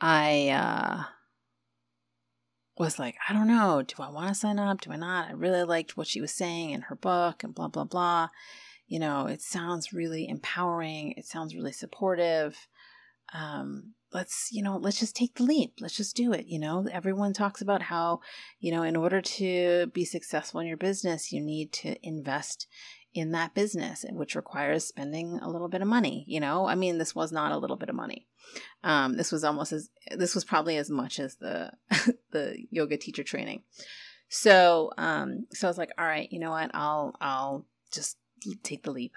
I 0.00 0.48
uh, 0.48 1.04
was 2.78 2.98
like, 2.98 3.16
I 3.28 3.34
don't 3.34 3.46
know, 3.46 3.82
do 3.86 4.02
I 4.02 4.10
want 4.10 4.28
to 4.28 4.34
sign 4.34 4.58
up? 4.58 4.80
Do 4.80 4.90
I 4.90 4.96
not? 4.96 5.28
I 5.28 5.32
really 5.32 5.62
liked 5.62 5.96
what 5.96 6.06
she 6.06 6.22
was 6.22 6.32
saying 6.32 6.70
in 6.70 6.80
her 6.82 6.96
book, 6.96 7.44
and 7.44 7.54
blah 7.54 7.68
blah 7.68 7.84
blah. 7.84 8.30
You 8.88 8.98
know, 8.98 9.26
it 9.26 9.42
sounds 9.42 9.92
really 9.92 10.26
empowering. 10.26 11.12
It 11.16 11.26
sounds 11.26 11.54
really 11.54 11.72
supportive. 11.72 12.66
Um, 13.34 13.94
let's 14.12 14.48
you 14.50 14.62
know 14.62 14.76
let's 14.76 15.00
just 15.00 15.16
take 15.16 15.34
the 15.34 15.42
leap 15.42 15.74
let's 15.80 15.96
just 15.96 16.14
do 16.14 16.32
it 16.32 16.46
you 16.46 16.58
know 16.60 16.86
everyone 16.92 17.32
talks 17.32 17.60
about 17.60 17.82
how 17.82 18.20
you 18.60 18.70
know 18.70 18.82
in 18.84 18.94
order 18.94 19.20
to 19.20 19.88
be 19.88 20.04
successful 20.04 20.60
in 20.60 20.66
your 20.66 20.76
business 20.76 21.32
you 21.32 21.42
need 21.42 21.72
to 21.72 21.96
invest 22.06 22.68
in 23.16 23.32
that 23.32 23.54
business 23.54 24.04
which 24.12 24.34
requires 24.34 24.84
spending 24.84 25.38
a 25.40 25.48
little 25.48 25.68
bit 25.68 25.82
of 25.82 25.88
money 25.88 26.24
you 26.28 26.40
know? 26.40 26.66
I 26.66 26.74
mean 26.74 26.98
this 26.98 27.14
was 27.14 27.32
not 27.32 27.52
a 27.52 27.58
little 27.58 27.76
bit 27.76 27.88
of 27.88 27.94
money. 27.94 28.26
Um, 28.84 29.16
this 29.16 29.32
was 29.32 29.44
almost 29.44 29.72
as 29.72 29.90
this 30.16 30.34
was 30.34 30.44
probably 30.44 30.76
as 30.76 30.90
much 30.90 31.18
as 31.18 31.36
the 31.36 31.72
the 32.30 32.56
yoga 32.70 32.96
teacher 32.96 33.24
training. 33.24 33.62
So 34.28 34.90
um 34.98 35.46
so 35.52 35.68
i 35.68 35.70
was 35.70 35.78
like 35.78 35.90
all 35.98 36.06
right 36.06 36.28
you 36.30 36.40
know 36.40 36.50
what? 36.50 36.70
I'll 36.74 37.14
i'll 37.20 37.66
just 37.92 38.18
take 38.62 38.82
the 38.82 38.92
leap. 38.92 39.14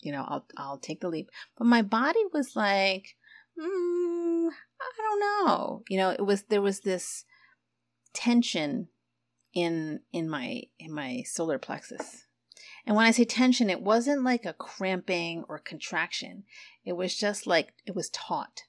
You 0.00 0.12
know 0.12 0.24
i'll 0.26 0.46
i'll 0.56 0.78
take 0.78 1.00
the 1.00 1.08
leap. 1.08 1.30
But 1.56 1.66
my 1.66 1.82
body 1.82 2.22
was 2.32 2.56
like 2.56 3.16
mm, 3.58 4.48
I 4.80 4.92
don't 4.96 5.20
know. 5.20 5.82
You 5.88 5.98
know, 5.98 6.10
it 6.10 6.24
was 6.24 6.44
there 6.44 6.62
was 6.62 6.80
this 6.80 7.24
tension 8.12 8.88
in 9.52 10.00
in 10.12 10.28
my 10.28 10.62
in 10.78 10.92
my 10.92 11.22
solar 11.26 11.58
plexus. 11.58 12.26
And 12.86 12.96
when 12.96 13.06
I 13.06 13.10
say 13.10 13.24
tension, 13.24 13.70
it 13.70 13.82
wasn't 13.82 14.24
like 14.24 14.44
a 14.44 14.52
cramping 14.52 15.44
or 15.48 15.58
contraction. 15.58 16.44
It 16.84 16.94
was 16.94 17.16
just 17.16 17.46
like 17.46 17.74
it 17.86 17.94
was 17.94 18.10
taut. 18.10 18.62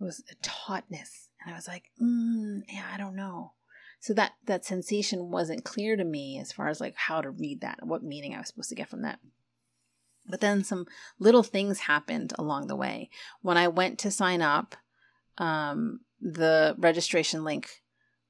It 0.00 0.04
was 0.04 0.22
a 0.30 0.34
tautness. 0.42 1.28
And 1.44 1.54
I 1.54 1.56
was 1.56 1.68
like, 1.68 1.84
mm, 2.00 2.62
yeah, 2.68 2.86
I 2.92 2.96
don't 2.96 3.16
know. 3.16 3.52
So 4.00 4.14
that 4.14 4.32
that 4.46 4.64
sensation 4.64 5.30
wasn't 5.30 5.64
clear 5.64 5.96
to 5.96 6.04
me 6.04 6.38
as 6.40 6.52
far 6.52 6.68
as 6.68 6.80
like 6.80 6.96
how 6.96 7.20
to 7.20 7.30
read 7.30 7.60
that, 7.60 7.78
what 7.86 8.02
meaning 8.02 8.34
I 8.34 8.38
was 8.38 8.48
supposed 8.48 8.70
to 8.70 8.74
get 8.74 8.88
from 8.88 9.02
that. 9.02 9.20
But 10.28 10.40
then 10.40 10.64
some 10.64 10.86
little 11.18 11.42
things 11.42 11.80
happened 11.80 12.32
along 12.38 12.66
the 12.66 12.76
way. 12.76 13.10
When 13.42 13.56
I 13.56 13.68
went 13.68 13.98
to 14.00 14.10
sign 14.10 14.42
up, 14.42 14.76
um, 15.38 16.00
the 16.20 16.76
registration 16.78 17.44
link 17.44 17.81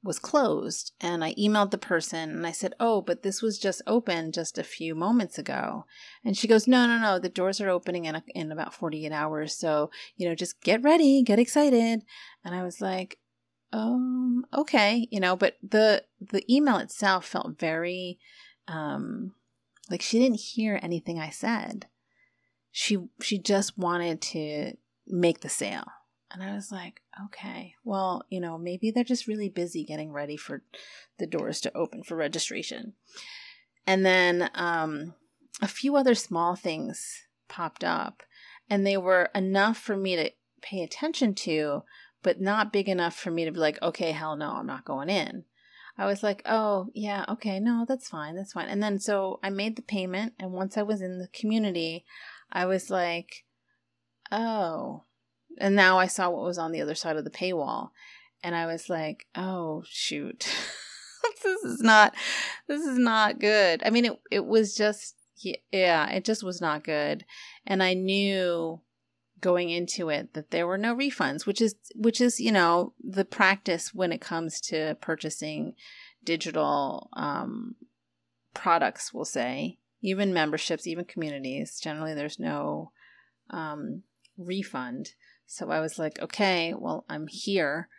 was 0.02 0.18
closed 0.18 0.92
and 1.00 1.22
I 1.22 1.34
emailed 1.34 1.70
the 1.70 1.78
person 1.78 2.30
and 2.30 2.46
I 2.46 2.52
said, 2.52 2.74
Oh, 2.80 3.00
but 3.00 3.22
this 3.22 3.40
was 3.40 3.58
just 3.58 3.82
open 3.86 4.32
just 4.32 4.58
a 4.58 4.64
few 4.64 4.94
moments 4.94 5.38
ago. 5.38 5.84
And 6.24 6.36
she 6.36 6.48
goes, 6.48 6.66
No, 6.66 6.86
no, 6.86 6.98
no, 6.98 7.18
the 7.18 7.28
doors 7.28 7.60
are 7.60 7.68
opening 7.68 8.06
in, 8.06 8.16
a, 8.16 8.24
in 8.34 8.50
about 8.50 8.74
48 8.74 9.12
hours. 9.12 9.56
So, 9.56 9.90
you 10.16 10.28
know, 10.28 10.34
just 10.34 10.60
get 10.60 10.82
ready, 10.82 11.22
get 11.22 11.38
excited. 11.38 12.02
And 12.44 12.54
I 12.54 12.62
was 12.64 12.80
like, 12.80 13.18
Um, 13.72 14.44
okay, 14.52 15.06
you 15.10 15.20
know, 15.20 15.36
but 15.36 15.56
the, 15.62 16.04
the 16.20 16.44
email 16.52 16.78
itself 16.78 17.26
felt 17.26 17.58
very, 17.58 18.18
um, 18.66 19.34
like 19.90 20.02
she 20.02 20.18
didn't 20.18 20.40
hear 20.40 20.80
anything 20.82 21.20
I 21.20 21.30
said. 21.30 21.86
She 22.70 22.96
she 23.20 23.38
just 23.38 23.76
wanted 23.76 24.22
to 24.22 24.72
make 25.06 25.40
the 25.40 25.50
sale. 25.50 25.84
And 26.32 26.42
I 26.42 26.54
was 26.54 26.72
like, 26.72 27.02
okay, 27.26 27.74
well, 27.84 28.24
you 28.30 28.40
know, 28.40 28.56
maybe 28.56 28.90
they're 28.90 29.04
just 29.04 29.26
really 29.26 29.50
busy 29.50 29.84
getting 29.84 30.12
ready 30.12 30.36
for 30.36 30.62
the 31.18 31.26
doors 31.26 31.60
to 31.62 31.76
open 31.76 32.02
for 32.02 32.16
registration. 32.16 32.94
And 33.86 34.06
then 34.06 34.50
um, 34.54 35.14
a 35.60 35.68
few 35.68 35.96
other 35.96 36.14
small 36.14 36.56
things 36.56 37.24
popped 37.48 37.84
up, 37.84 38.22
and 38.70 38.86
they 38.86 38.96
were 38.96 39.28
enough 39.34 39.76
for 39.76 39.96
me 39.96 40.16
to 40.16 40.30
pay 40.62 40.82
attention 40.82 41.34
to, 41.34 41.82
but 42.22 42.40
not 42.40 42.72
big 42.72 42.88
enough 42.88 43.14
for 43.14 43.30
me 43.30 43.44
to 43.44 43.52
be 43.52 43.58
like, 43.58 43.80
okay, 43.82 44.12
hell 44.12 44.36
no, 44.36 44.52
I'm 44.52 44.66
not 44.66 44.86
going 44.86 45.10
in. 45.10 45.44
I 45.98 46.06
was 46.06 46.22
like, 46.22 46.40
oh, 46.46 46.88
yeah, 46.94 47.26
okay, 47.28 47.60
no, 47.60 47.84
that's 47.86 48.08
fine, 48.08 48.36
that's 48.36 48.52
fine. 48.52 48.68
And 48.68 48.82
then 48.82 48.98
so 48.98 49.38
I 49.42 49.50
made 49.50 49.76
the 49.76 49.82
payment, 49.82 50.32
and 50.38 50.52
once 50.52 50.78
I 50.78 50.82
was 50.82 51.02
in 51.02 51.18
the 51.18 51.28
community, 51.28 52.06
I 52.50 52.64
was 52.64 52.88
like, 52.88 53.44
oh. 54.30 55.04
And 55.58 55.76
now 55.76 55.98
I 55.98 56.06
saw 56.06 56.30
what 56.30 56.44
was 56.44 56.58
on 56.58 56.72
the 56.72 56.80
other 56.80 56.94
side 56.94 57.16
of 57.16 57.24
the 57.24 57.30
paywall, 57.30 57.90
and 58.42 58.54
I 58.54 58.66
was 58.66 58.88
like, 58.88 59.26
oh, 59.34 59.82
shoot. 59.86 60.48
this 61.44 61.62
is 61.64 61.80
not 61.80 62.14
this 62.68 62.82
is 62.82 62.98
not 62.98 63.38
good. 63.38 63.82
I 63.84 63.90
mean 63.90 64.04
it 64.04 64.20
it 64.30 64.46
was 64.46 64.74
just 64.74 65.16
yeah, 65.72 66.08
it 66.10 66.24
just 66.24 66.42
was 66.42 66.60
not 66.60 66.84
good. 66.84 67.24
And 67.66 67.82
I 67.82 67.94
knew 67.94 68.80
going 69.40 69.70
into 69.70 70.08
it 70.08 70.34
that 70.34 70.50
there 70.50 70.66
were 70.66 70.78
no 70.78 70.94
refunds, 70.94 71.46
which 71.46 71.60
is 71.60 71.74
which 71.94 72.20
is 72.20 72.40
you 72.40 72.52
know 72.52 72.94
the 73.02 73.24
practice 73.24 73.92
when 73.92 74.12
it 74.12 74.20
comes 74.20 74.60
to 74.60 74.96
purchasing 75.00 75.74
digital 76.24 77.10
um, 77.14 77.74
products. 78.54 79.12
We'll 79.12 79.24
say 79.24 79.78
even 80.00 80.32
memberships, 80.32 80.86
even 80.86 81.04
communities. 81.04 81.78
Generally, 81.80 82.14
there's 82.14 82.38
no 82.38 82.92
um, 83.50 84.02
refund. 84.38 85.10
So 85.52 85.70
I 85.70 85.80
was 85.80 85.98
like, 85.98 86.18
okay, 86.18 86.72
well, 86.72 87.04
I'm 87.10 87.26
here, 87.28 87.90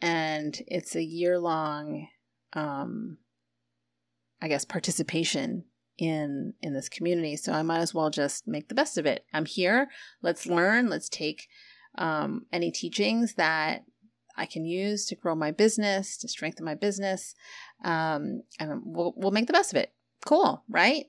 and 0.00 0.56
it's 0.66 0.96
a 0.96 1.02
year 1.02 1.38
long, 1.38 2.08
um, 2.54 3.18
I 4.40 4.48
guess, 4.48 4.64
participation 4.64 5.64
in 5.98 6.54
in 6.62 6.72
this 6.72 6.88
community. 6.88 7.36
So 7.36 7.52
i 7.52 7.60
might 7.60 7.80
as 7.80 7.92
well 7.92 8.08
just 8.08 8.48
make 8.48 8.70
the 8.70 8.74
best 8.74 8.96
of 8.96 9.04
it. 9.04 9.26
I'm 9.34 9.44
here. 9.44 9.88
Let's 10.22 10.46
learn. 10.46 10.88
Let's 10.88 11.10
take 11.10 11.48
um, 11.98 12.46
any 12.50 12.70
teachings 12.70 13.34
that 13.34 13.84
i 14.38 14.44
can 14.44 14.66
use 14.66 15.06
to 15.06 15.16
grow 15.16 15.34
my 15.34 15.50
business 15.50 16.16
to 16.18 16.28
strengthen 16.28 16.64
my 16.64 16.74
business. 16.74 17.34
Um, 17.84 18.42
and 18.58 18.80
we'll, 18.84 19.12
we'll 19.16 19.32
make 19.32 19.48
the 19.48 19.52
best 19.52 19.72
of 19.72 19.78
it. 19.78 19.92
Cool 20.24 20.64
right? 20.66 21.04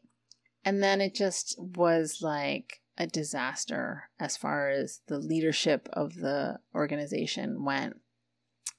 And 0.65 0.83
then 0.83 0.99
it 0.99 1.15
just 1.15 1.55
was 1.57 2.19
like 2.21 2.81
a 2.97 3.07
disaster 3.07 4.09
as 4.19 4.37
far 4.37 4.69
as 4.69 5.01
the 5.07 5.19
leadership 5.19 5.87
of 5.93 6.15
the 6.15 6.59
organization 6.73 7.63
went 7.63 7.97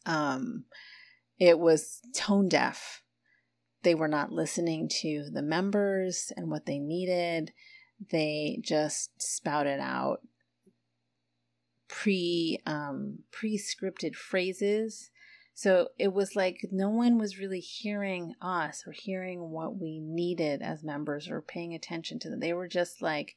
Um, 0.07 0.65
it 1.39 1.59
was 1.59 2.01
tone 2.15 2.49
deaf. 2.49 3.03
They 3.83 3.95
were 3.95 4.09
not 4.09 4.33
listening 4.33 4.89
to 5.03 5.31
the 5.33 5.43
members 5.43 6.33
and 6.37 6.51
what 6.51 6.67
they 6.67 6.79
needed. 6.79 7.53
They 8.11 8.59
just 8.63 9.11
spouted 9.23 9.81
out 9.81 10.21
pre 11.89 12.59
um, 12.67 13.21
pre 13.31 13.59
scripted 13.59 14.17
phrases. 14.17 15.11
So 15.55 15.89
it 15.99 16.13
was 16.13 16.37
like 16.37 16.69
no 16.71 16.89
one 16.89 17.19
was 17.19 17.39
really 17.39 17.61
hearing 17.61 18.35
us 18.41 18.85
or 18.87 18.93
hearing 18.93 19.51
what 19.51 19.77
we 19.77 19.99
needed 20.01 20.63
as 20.63 20.85
members 20.85 21.29
or 21.29 21.43
paying 21.43 21.75
attention 21.75 22.19
to 22.21 22.31
them. 22.31 22.41
They 22.41 22.53
were 22.53 22.69
just 22.69 23.03
like 23.03 23.35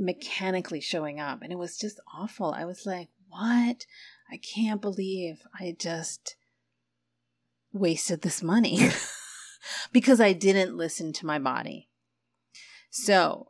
mechanically 0.00 0.80
showing 0.80 1.20
up, 1.20 1.42
and 1.42 1.52
it 1.52 1.58
was 1.58 1.76
just 1.76 2.00
awful. 2.12 2.52
I 2.52 2.64
was 2.64 2.86
like, 2.86 3.08
what? 3.28 3.86
I 4.30 4.38
can't 4.38 4.80
believe 4.80 5.42
I 5.58 5.76
just 5.78 6.36
wasted 7.72 8.22
this 8.22 8.42
money 8.42 8.88
because 9.92 10.20
I 10.20 10.32
didn't 10.32 10.76
listen 10.76 11.12
to 11.14 11.26
my 11.26 11.38
body. 11.38 11.88
So, 12.90 13.48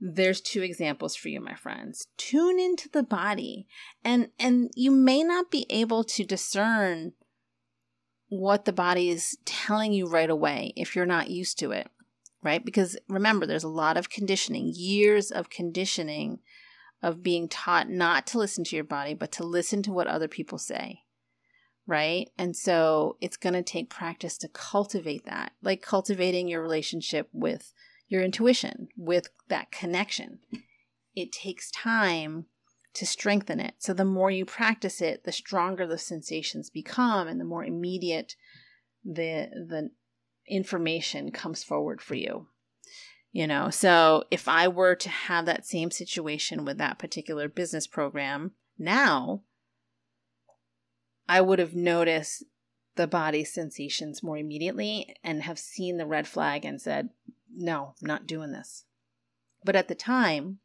there's 0.00 0.40
two 0.40 0.62
examples 0.62 1.14
for 1.14 1.28
you 1.28 1.40
my 1.40 1.54
friends 1.54 2.06
tune 2.16 2.58
into 2.58 2.88
the 2.88 3.02
body 3.02 3.66
and 4.02 4.30
and 4.38 4.70
you 4.74 4.90
may 4.90 5.22
not 5.22 5.50
be 5.50 5.66
able 5.68 6.02
to 6.02 6.24
discern 6.24 7.12
what 8.30 8.64
the 8.64 8.72
body 8.72 9.10
is 9.10 9.36
telling 9.44 9.92
you 9.92 10.06
right 10.06 10.30
away 10.30 10.72
if 10.74 10.96
you're 10.96 11.04
not 11.04 11.28
used 11.28 11.58
to 11.58 11.70
it 11.70 11.88
right 12.42 12.64
because 12.64 12.96
remember 13.08 13.46
there's 13.46 13.64
a 13.64 13.68
lot 13.68 13.96
of 13.96 14.10
conditioning 14.10 14.72
years 14.74 15.30
of 15.30 15.50
conditioning 15.50 16.40
of 17.02 17.22
being 17.22 17.48
taught 17.48 17.88
not 17.88 18.26
to 18.28 18.38
listen 18.38 18.64
to 18.64 18.76
your 18.76 18.84
body, 18.84 19.14
but 19.14 19.32
to 19.32 19.44
listen 19.44 19.82
to 19.82 19.92
what 19.92 20.06
other 20.06 20.28
people 20.28 20.58
say. 20.58 21.00
Right. 21.86 22.28
And 22.38 22.54
so 22.54 23.16
it's 23.20 23.36
going 23.36 23.54
to 23.54 23.62
take 23.62 23.90
practice 23.90 24.36
to 24.38 24.48
cultivate 24.48 25.24
that, 25.24 25.52
like 25.62 25.82
cultivating 25.82 26.46
your 26.46 26.62
relationship 26.62 27.28
with 27.32 27.72
your 28.06 28.22
intuition, 28.22 28.88
with 28.96 29.28
that 29.48 29.72
connection. 29.72 30.38
It 31.16 31.32
takes 31.32 31.70
time 31.70 32.46
to 32.94 33.06
strengthen 33.06 33.58
it. 33.60 33.74
So 33.78 33.92
the 33.92 34.04
more 34.04 34.30
you 34.30 34.44
practice 34.44 35.00
it, 35.00 35.24
the 35.24 35.32
stronger 35.32 35.86
the 35.86 35.98
sensations 35.98 36.70
become 36.70 37.26
and 37.26 37.40
the 37.40 37.44
more 37.44 37.64
immediate 37.64 38.36
the 39.02 39.48
the 39.68 39.90
information 40.50 41.30
comes 41.30 41.64
forward 41.64 42.02
for 42.02 42.14
you. 42.14 42.48
You 43.32 43.46
know, 43.46 43.70
so 43.70 44.24
if 44.30 44.48
I 44.48 44.66
were 44.66 44.96
to 44.96 45.08
have 45.08 45.46
that 45.46 45.64
same 45.64 45.92
situation 45.92 46.64
with 46.64 46.78
that 46.78 46.98
particular 46.98 47.48
business 47.48 47.86
program 47.86 48.52
now, 48.76 49.42
I 51.28 51.40
would 51.40 51.60
have 51.60 51.74
noticed 51.74 52.42
the 52.96 53.06
body 53.06 53.44
sensations 53.44 54.22
more 54.22 54.36
immediately 54.36 55.14
and 55.22 55.44
have 55.44 55.60
seen 55.60 55.96
the 55.96 56.06
red 56.06 56.26
flag 56.26 56.64
and 56.64 56.80
said, 56.80 57.10
no, 57.54 57.94
I'm 58.00 58.08
not 58.08 58.26
doing 58.26 58.50
this. 58.50 58.84
But 59.64 59.76
at 59.76 59.86
the 59.86 59.94
time, 59.94 60.58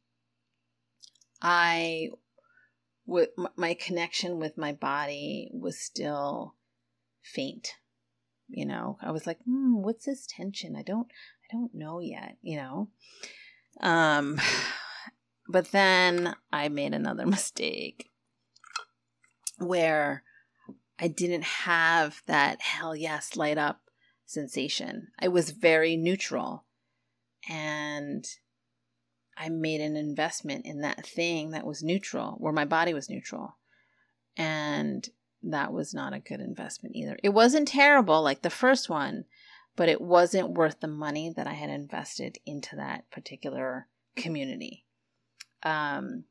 I 1.42 2.10
with 3.06 3.30
my 3.56 3.76
connection 3.76 4.40
with 4.40 4.58
my 4.58 4.74
body 4.74 5.50
was 5.54 5.80
still 5.80 6.56
faint. 7.22 7.76
You 8.48 8.66
know, 8.66 8.98
I 9.02 9.12
was 9.12 9.26
like, 9.26 9.40
hmm, 9.44 9.82
what's 9.82 10.06
this 10.06 10.28
tension? 10.28 10.76
I 10.76 10.82
don't 10.82 11.08
I 11.08 11.56
don't 11.56 11.74
know 11.74 12.00
yet, 12.00 12.38
you 12.42 12.58
know. 12.58 12.90
Um 13.82 14.40
but 15.48 15.72
then 15.72 16.36
I 16.52 16.70
made 16.70 16.94
another 16.94 17.26
mistake 17.26 18.12
where 19.58 20.24
I 21.00 21.08
didn't 21.08 21.44
have 21.44 22.22
that 22.28 22.62
hell 22.62 22.96
yes 22.96 23.36
light 23.36 23.58
up 23.58 23.82
sensation. 24.26 25.10
I 25.20 25.28
was 25.28 25.52
very 25.52 25.98
neutral 25.98 26.66
and 27.50 28.26
I 29.38 29.50
made 29.50 29.82
an 29.82 29.96
investment 29.96 30.66
in 30.66 30.82
that 30.82 31.06
thing 31.06 31.52
that 31.52 31.66
was 31.66 31.84
neutral, 31.84 32.36
where 32.40 32.54
my 32.54 32.66
body 32.66 32.94
was 32.94 33.10
neutral. 33.10 33.58
And 34.38 35.08
that 35.52 35.72
was 35.72 35.94
not 35.94 36.14
a 36.14 36.20
good 36.20 36.40
investment 36.40 36.96
either. 36.96 37.18
It 37.24 37.30
wasn't 37.30 37.68
terrible 37.68 38.22
like 38.22 38.42
the 38.42 38.50
first 38.50 38.90
one, 38.90 39.26
but 39.76 39.90
it 39.90 40.02
wasn't 40.02 40.54
worth 40.54 40.80
the 40.80 40.88
money 40.88 41.32
that 41.36 41.48
I 41.48 41.54
had 41.54 41.70
invested 41.70 42.38
into 42.46 42.76
that 42.78 43.10
particular 43.12 43.88
community. 44.16 44.86
Um, 45.64 46.24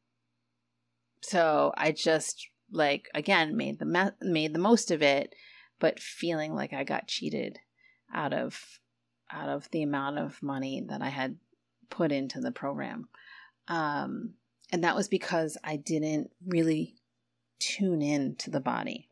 so 1.20 1.72
I 1.76 1.92
just 1.92 2.48
like 2.70 3.08
again 3.14 3.56
made 3.56 3.78
the 3.78 4.14
made 4.20 4.54
the 4.54 4.58
most 4.58 4.90
of 4.90 5.02
it, 5.02 5.34
but 5.78 6.00
feeling 6.00 6.54
like 6.54 6.72
I 6.72 6.84
got 6.84 7.08
cheated 7.08 7.58
out 8.12 8.32
of 8.32 8.80
out 9.30 9.48
of 9.48 9.70
the 9.70 9.82
amount 9.82 10.18
of 10.18 10.42
money 10.42 10.84
that 10.88 11.02
I 11.02 11.08
had 11.08 11.36
put 11.90 12.12
into 12.12 12.40
the 12.40 12.52
program. 12.52 13.08
Um, 13.68 14.34
and 14.72 14.84
that 14.84 14.96
was 14.96 15.08
because 15.08 15.56
I 15.62 15.76
didn't 15.76 16.30
really 16.46 16.96
tune 17.64 18.02
in 18.02 18.36
to 18.36 18.50
the 18.50 18.60
body. 18.60 19.08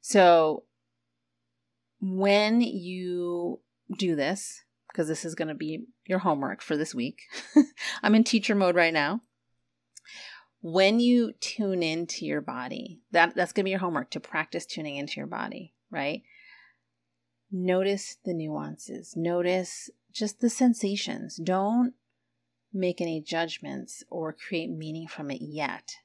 So 0.00 0.64
when 2.00 2.60
you 2.60 3.60
do 3.98 4.16
this, 4.16 4.62
because 4.88 5.08
this 5.08 5.24
is 5.24 5.34
going 5.34 5.48
to 5.48 5.54
be 5.54 5.86
your 6.06 6.20
homework 6.20 6.62
for 6.62 6.76
this 6.76 6.94
week, 6.94 7.22
I'm 8.02 8.14
in 8.14 8.24
teacher 8.24 8.54
mode 8.54 8.76
right 8.76 8.92
now. 8.92 9.20
When 10.62 11.00
you 11.00 11.32
tune 11.40 11.82
into 11.82 12.24
your 12.24 12.40
body, 12.40 13.00
that, 13.12 13.34
that's 13.34 13.52
going 13.52 13.62
to 13.62 13.66
be 13.66 13.70
your 13.70 13.80
homework 13.80 14.10
to 14.12 14.20
practice 14.20 14.66
tuning 14.66 14.96
into 14.96 15.18
your 15.18 15.26
body, 15.26 15.74
right? 15.90 16.22
Notice 17.52 18.16
the 18.24 18.34
nuances, 18.34 19.14
notice 19.16 19.90
just 20.12 20.40
the 20.40 20.50
sensations. 20.50 21.36
Don't 21.36 21.94
make 22.72 23.00
any 23.00 23.20
judgments 23.20 24.02
or 24.10 24.32
create 24.32 24.70
meaning 24.70 25.06
from 25.06 25.30
it 25.30 25.40
yet. 25.40 25.96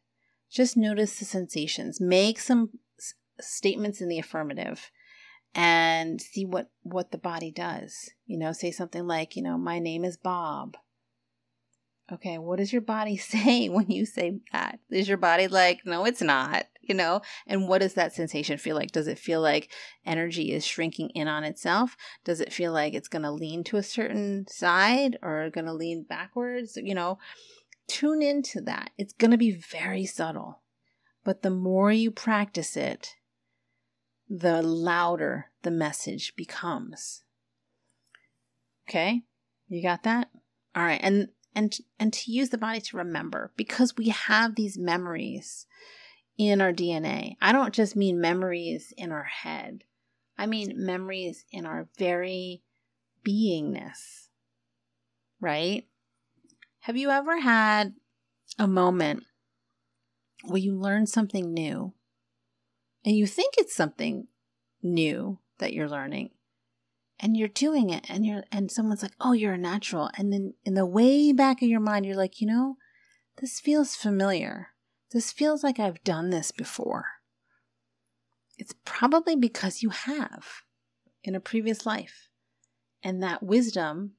Just 0.51 0.75
notice 0.75 1.17
the 1.17 1.25
sensations. 1.25 2.01
Make 2.01 2.39
some 2.39 2.71
s- 2.99 3.13
statements 3.39 4.01
in 4.01 4.09
the 4.09 4.19
affirmative 4.19 4.91
and 5.55 6.21
see 6.21 6.45
what 6.45 6.69
what 6.83 7.11
the 7.11 7.17
body 7.17 7.51
does. 7.51 8.09
You 8.25 8.37
know 8.37 8.51
say 8.51 8.71
something 8.71 9.07
like 9.07 9.35
you 9.35 9.41
know 9.43 9.57
my 9.57 9.79
name 9.79 10.03
is 10.03 10.17
bob. 10.17 10.75
Okay 12.11 12.37
what 12.37 12.57
does 12.57 12.73
your 12.73 12.81
body 12.81 13.17
say 13.33 13.69
when 13.69 13.89
you 13.89 14.05
say 14.05 14.39
that? 14.51 14.79
Is 14.89 15.07
your 15.07 15.17
body 15.17 15.47
like 15.47 15.85
no 15.85 16.05
it's 16.05 16.21
not 16.21 16.65
you 16.81 16.95
know? 16.95 17.21
And 17.47 17.67
what 17.69 17.81
does 17.81 17.93
that 17.93 18.13
sensation 18.13 18.57
feel 18.57 18.75
like? 18.75 18.91
Does 18.91 19.07
it 19.07 19.19
feel 19.19 19.39
like 19.39 19.71
energy 20.05 20.51
is 20.51 20.65
shrinking 20.65 21.11
in 21.11 21.27
on 21.27 21.43
itself? 21.43 21.95
Does 22.25 22.41
it 22.41 22.51
feel 22.51 22.73
like 22.73 22.93
it's 22.93 23.07
going 23.07 23.21
to 23.21 23.31
lean 23.31 23.63
to 23.65 23.77
a 23.77 23.83
certain 23.83 24.45
side 24.47 25.17
or 25.21 25.49
going 25.51 25.67
to 25.67 25.73
lean 25.73 26.03
backwards? 26.03 26.75
You 26.75 26.95
know 26.95 27.19
tune 27.91 28.21
into 28.21 28.62
that 28.62 28.91
it's 28.97 29.13
going 29.13 29.32
to 29.32 29.38
be 29.38 29.51
very 29.51 30.06
subtle 30.06 30.62
but 31.23 31.41
the 31.41 31.49
more 31.49 31.91
you 31.91 32.10
practice 32.12 32.77
it 32.77 33.15
the 34.32 34.62
louder 34.62 35.47
the 35.63 35.71
message 35.71 36.34
becomes. 36.38 37.23
Okay? 38.88 39.23
You 39.67 39.84
got 39.84 40.04
that? 40.04 40.30
All 40.73 40.84
right. 40.84 41.01
And 41.04 41.30
and 41.54 41.77
and 41.99 42.13
to 42.13 42.32
use 42.32 42.49
the 42.49 42.58
body 42.58 42.80
to 42.80 42.97
remember 42.97 43.51
because 43.58 43.97
we 43.97 44.08
have 44.08 44.56
these 44.56 44.77
memories 44.77 45.65
in 46.38 46.62
our 46.62 46.71
DNA. 46.71 47.36
I 47.41 47.51
don't 47.51 47.73
just 47.73 47.95
mean 47.97 48.21
memories 48.21 48.93
in 48.97 49.12
our 49.12 49.25
head. 49.25 49.84
I 50.38 50.45
mean 50.45 50.73
memories 50.77 51.45
in 51.51 51.65
our 51.65 51.89
very 51.97 52.63
beingness. 53.27 54.30
Right? 55.41 55.88
Have 56.81 56.97
you 56.97 57.11
ever 57.11 57.39
had 57.39 57.93
a 58.57 58.67
moment 58.67 59.23
where 60.43 60.57
you 60.57 60.75
learn 60.75 61.05
something 61.05 61.53
new 61.53 61.93
and 63.05 63.15
you 63.15 63.27
think 63.27 63.53
it's 63.57 63.75
something 63.75 64.27
new 64.81 65.37
that 65.59 65.73
you're 65.73 65.87
learning 65.87 66.31
and 67.19 67.37
you're 67.37 67.47
doing 67.47 67.91
it 67.91 68.09
and 68.09 68.25
you're 68.25 68.43
and 68.51 68.71
someone's 68.71 69.03
like 69.03 69.13
oh 69.21 69.33
you're 69.33 69.53
a 69.53 69.59
natural. 69.59 70.09
And 70.17 70.33
then 70.33 70.55
in 70.65 70.73
the 70.73 70.87
way 70.87 71.31
back 71.31 71.61
of 71.61 71.69
your 71.69 71.79
mind 71.79 72.03
you're 72.03 72.15
like 72.15 72.41
you 72.41 72.47
know 72.47 72.77
this 73.39 73.59
feels 73.59 73.95
familiar. 73.95 74.69
This 75.11 75.31
feels 75.31 75.63
like 75.63 75.79
i've 75.79 76.03
done 76.03 76.31
this 76.31 76.51
before. 76.51 77.05
It's 78.57 78.73
probably 78.85 79.35
because 79.35 79.83
you 79.83 79.91
have 79.91 80.63
in 81.23 81.35
a 81.35 81.39
previous 81.39 81.85
life. 81.85 82.27
And 83.03 83.21
that 83.21 83.43
wisdom 83.43 84.13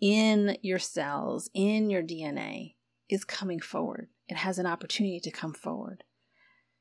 in 0.00 0.56
your 0.62 0.78
cells 0.78 1.50
in 1.54 1.90
your 1.90 2.02
dna 2.02 2.74
is 3.08 3.24
coming 3.24 3.60
forward 3.60 4.08
it 4.28 4.36
has 4.36 4.58
an 4.58 4.66
opportunity 4.66 5.20
to 5.20 5.30
come 5.30 5.52
forward 5.52 6.04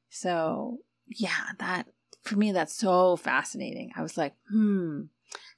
so 0.09 0.79
yeah, 1.07 1.53
that 1.59 1.87
for 2.23 2.35
me, 2.35 2.51
that's 2.51 2.75
so 2.75 3.15
fascinating. 3.15 3.91
I 3.95 4.01
was 4.01 4.17
like, 4.17 4.33
hmm. 4.49 5.03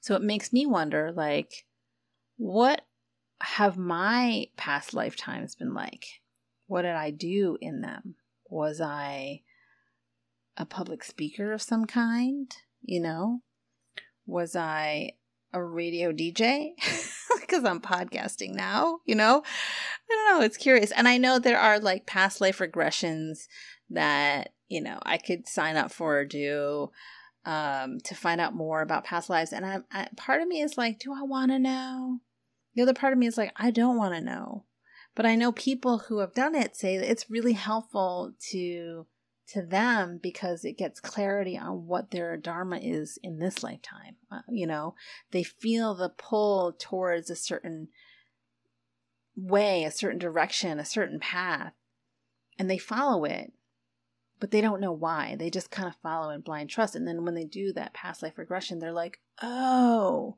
So 0.00 0.14
it 0.14 0.22
makes 0.22 0.52
me 0.52 0.66
wonder, 0.66 1.12
like, 1.12 1.66
what 2.36 2.82
have 3.40 3.76
my 3.76 4.46
past 4.56 4.94
lifetimes 4.94 5.54
been 5.54 5.74
like? 5.74 6.06
What 6.66 6.82
did 6.82 6.94
I 6.94 7.10
do 7.10 7.58
in 7.60 7.80
them? 7.80 8.16
Was 8.48 8.80
I 8.80 9.42
a 10.56 10.64
public 10.64 11.02
speaker 11.04 11.52
of 11.52 11.62
some 11.62 11.86
kind? 11.86 12.54
You 12.82 13.00
know? 13.00 13.42
Was 14.26 14.54
I 14.54 15.12
a 15.52 15.62
radio 15.62 16.12
DJ? 16.12 16.72
Because 17.52 17.66
I'm 17.66 17.80
podcasting 17.80 18.54
now, 18.54 19.00
you 19.04 19.14
know? 19.14 19.42
I 20.10 20.14
don't 20.14 20.38
know. 20.38 20.44
It's 20.46 20.56
curious. 20.56 20.90
And 20.90 21.06
I 21.06 21.18
know 21.18 21.38
there 21.38 21.58
are 21.58 21.78
like 21.78 22.06
past 22.06 22.40
life 22.40 22.60
regressions 22.60 23.40
that, 23.90 24.54
you 24.68 24.80
know, 24.80 24.98
I 25.02 25.18
could 25.18 25.46
sign 25.46 25.76
up 25.76 25.92
for 25.92 26.20
or 26.20 26.24
do 26.24 26.90
um, 27.44 27.98
to 28.04 28.14
find 28.14 28.40
out 28.40 28.54
more 28.54 28.80
about 28.80 29.04
past 29.04 29.28
lives. 29.28 29.52
And 29.52 29.66
I'm, 29.66 29.84
I, 29.92 30.08
part 30.16 30.40
of 30.40 30.48
me 30.48 30.62
is 30.62 30.78
like, 30.78 30.98
do 30.98 31.12
I 31.12 31.22
want 31.24 31.50
to 31.50 31.58
know? 31.58 32.20
The 32.74 32.80
other 32.80 32.94
part 32.94 33.12
of 33.12 33.18
me 33.18 33.26
is 33.26 33.36
like, 33.36 33.52
I 33.56 33.70
don't 33.70 33.98
want 33.98 34.14
to 34.14 34.22
know. 34.22 34.64
But 35.14 35.26
I 35.26 35.34
know 35.34 35.52
people 35.52 35.98
who 35.98 36.20
have 36.20 36.32
done 36.32 36.54
it 36.54 36.74
say 36.74 36.96
that 36.96 37.10
it's 37.10 37.28
really 37.28 37.52
helpful 37.52 38.32
to 38.50 39.06
to 39.52 39.62
them 39.62 40.18
because 40.22 40.64
it 40.64 40.78
gets 40.78 40.98
clarity 40.98 41.58
on 41.58 41.86
what 41.86 42.10
their 42.10 42.36
dharma 42.36 42.78
is 42.78 43.18
in 43.22 43.38
this 43.38 43.62
lifetime. 43.62 44.16
Uh, 44.30 44.40
you 44.48 44.66
know, 44.66 44.94
they 45.30 45.42
feel 45.42 45.94
the 45.94 46.08
pull 46.08 46.72
towards 46.72 47.28
a 47.28 47.36
certain 47.36 47.88
way, 49.36 49.84
a 49.84 49.90
certain 49.90 50.18
direction, 50.18 50.78
a 50.78 50.84
certain 50.84 51.20
path, 51.20 51.74
and 52.58 52.70
they 52.70 52.78
follow 52.78 53.24
it, 53.24 53.52
but 54.40 54.50
they 54.50 54.62
don't 54.62 54.80
know 54.80 54.92
why. 54.92 55.36
They 55.38 55.50
just 55.50 55.70
kind 55.70 55.88
of 55.88 55.96
follow 56.02 56.30
in 56.30 56.40
blind 56.40 56.70
trust. 56.70 56.96
And 56.96 57.06
then 57.06 57.24
when 57.24 57.34
they 57.34 57.44
do 57.44 57.72
that 57.74 57.94
past 57.94 58.22
life 58.22 58.38
regression, 58.38 58.78
they're 58.78 58.92
like, 58.92 59.20
oh, 59.42 60.36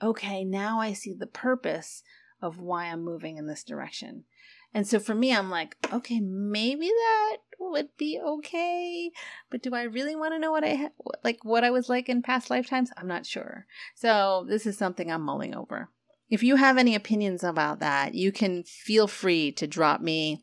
okay, 0.00 0.44
now 0.44 0.80
I 0.80 0.92
see 0.92 1.14
the 1.14 1.26
purpose 1.26 2.02
of 2.40 2.58
why 2.58 2.86
I'm 2.86 3.04
moving 3.04 3.38
in 3.38 3.46
this 3.46 3.64
direction. 3.64 4.24
And 4.74 4.86
so 4.86 4.98
for 4.98 5.14
me, 5.14 5.34
I'm 5.34 5.50
like, 5.50 5.76
okay, 5.92 6.20
maybe 6.20 6.88
that 6.88 7.36
would 7.58 7.88
be 7.96 8.20
okay, 8.20 9.10
but 9.50 9.62
do 9.62 9.74
I 9.74 9.82
really 9.82 10.16
want 10.16 10.34
to 10.34 10.38
know 10.38 10.50
what 10.50 10.64
I 10.64 10.74
ha- 10.74 11.08
like 11.22 11.44
what 11.44 11.64
I 11.64 11.70
was 11.70 11.88
like 11.88 12.08
in 12.08 12.22
past 12.22 12.50
lifetimes? 12.50 12.90
I'm 12.96 13.06
not 13.06 13.26
sure. 13.26 13.66
So 13.94 14.46
this 14.48 14.66
is 14.66 14.76
something 14.76 15.10
I'm 15.10 15.22
mulling 15.22 15.54
over. 15.54 15.90
If 16.28 16.42
you 16.42 16.56
have 16.56 16.78
any 16.78 16.94
opinions 16.94 17.44
about 17.44 17.80
that, 17.80 18.14
you 18.14 18.32
can 18.32 18.64
feel 18.64 19.06
free 19.06 19.52
to 19.52 19.66
drop 19.66 20.00
me 20.00 20.42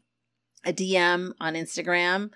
a 0.65 0.71
DM 0.71 1.33
on 1.39 1.55
Instagram 1.55 2.29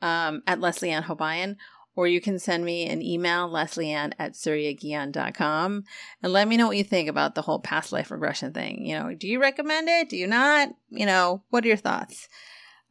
um, 0.00 0.42
at 0.46 0.60
Leslie 0.60 0.90
Ann 0.90 1.02
Hobayan, 1.02 1.56
or 1.96 2.06
you 2.06 2.20
can 2.20 2.38
send 2.38 2.64
me 2.64 2.88
an 2.88 3.02
email, 3.02 3.48
leslieann 3.48 4.12
at 4.18 4.32
suryagian.com, 4.32 5.84
and 6.22 6.32
let 6.32 6.48
me 6.48 6.56
know 6.56 6.66
what 6.66 6.76
you 6.76 6.84
think 6.84 7.08
about 7.08 7.34
the 7.34 7.42
whole 7.42 7.60
past 7.60 7.92
life 7.92 8.10
regression 8.10 8.52
thing. 8.52 8.84
You 8.84 8.98
know, 8.98 9.14
do 9.14 9.28
you 9.28 9.40
recommend 9.40 9.88
it? 9.88 10.08
Do 10.08 10.16
you 10.16 10.26
not? 10.26 10.70
You 10.90 11.06
know, 11.06 11.42
what 11.50 11.64
are 11.64 11.68
your 11.68 11.76
thoughts? 11.76 12.28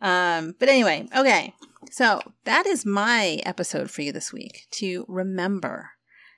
Um, 0.02 0.56
but 0.60 0.70
anyway, 0.70 1.08
okay. 1.16 1.54
So 1.92 2.22
that 2.46 2.66
is 2.66 2.86
my 2.86 3.42
episode 3.46 3.92
for 3.92 4.02
you 4.02 4.12
this 4.12 4.32
week 4.32 4.68
to 4.72 5.06
remember. 5.08 5.92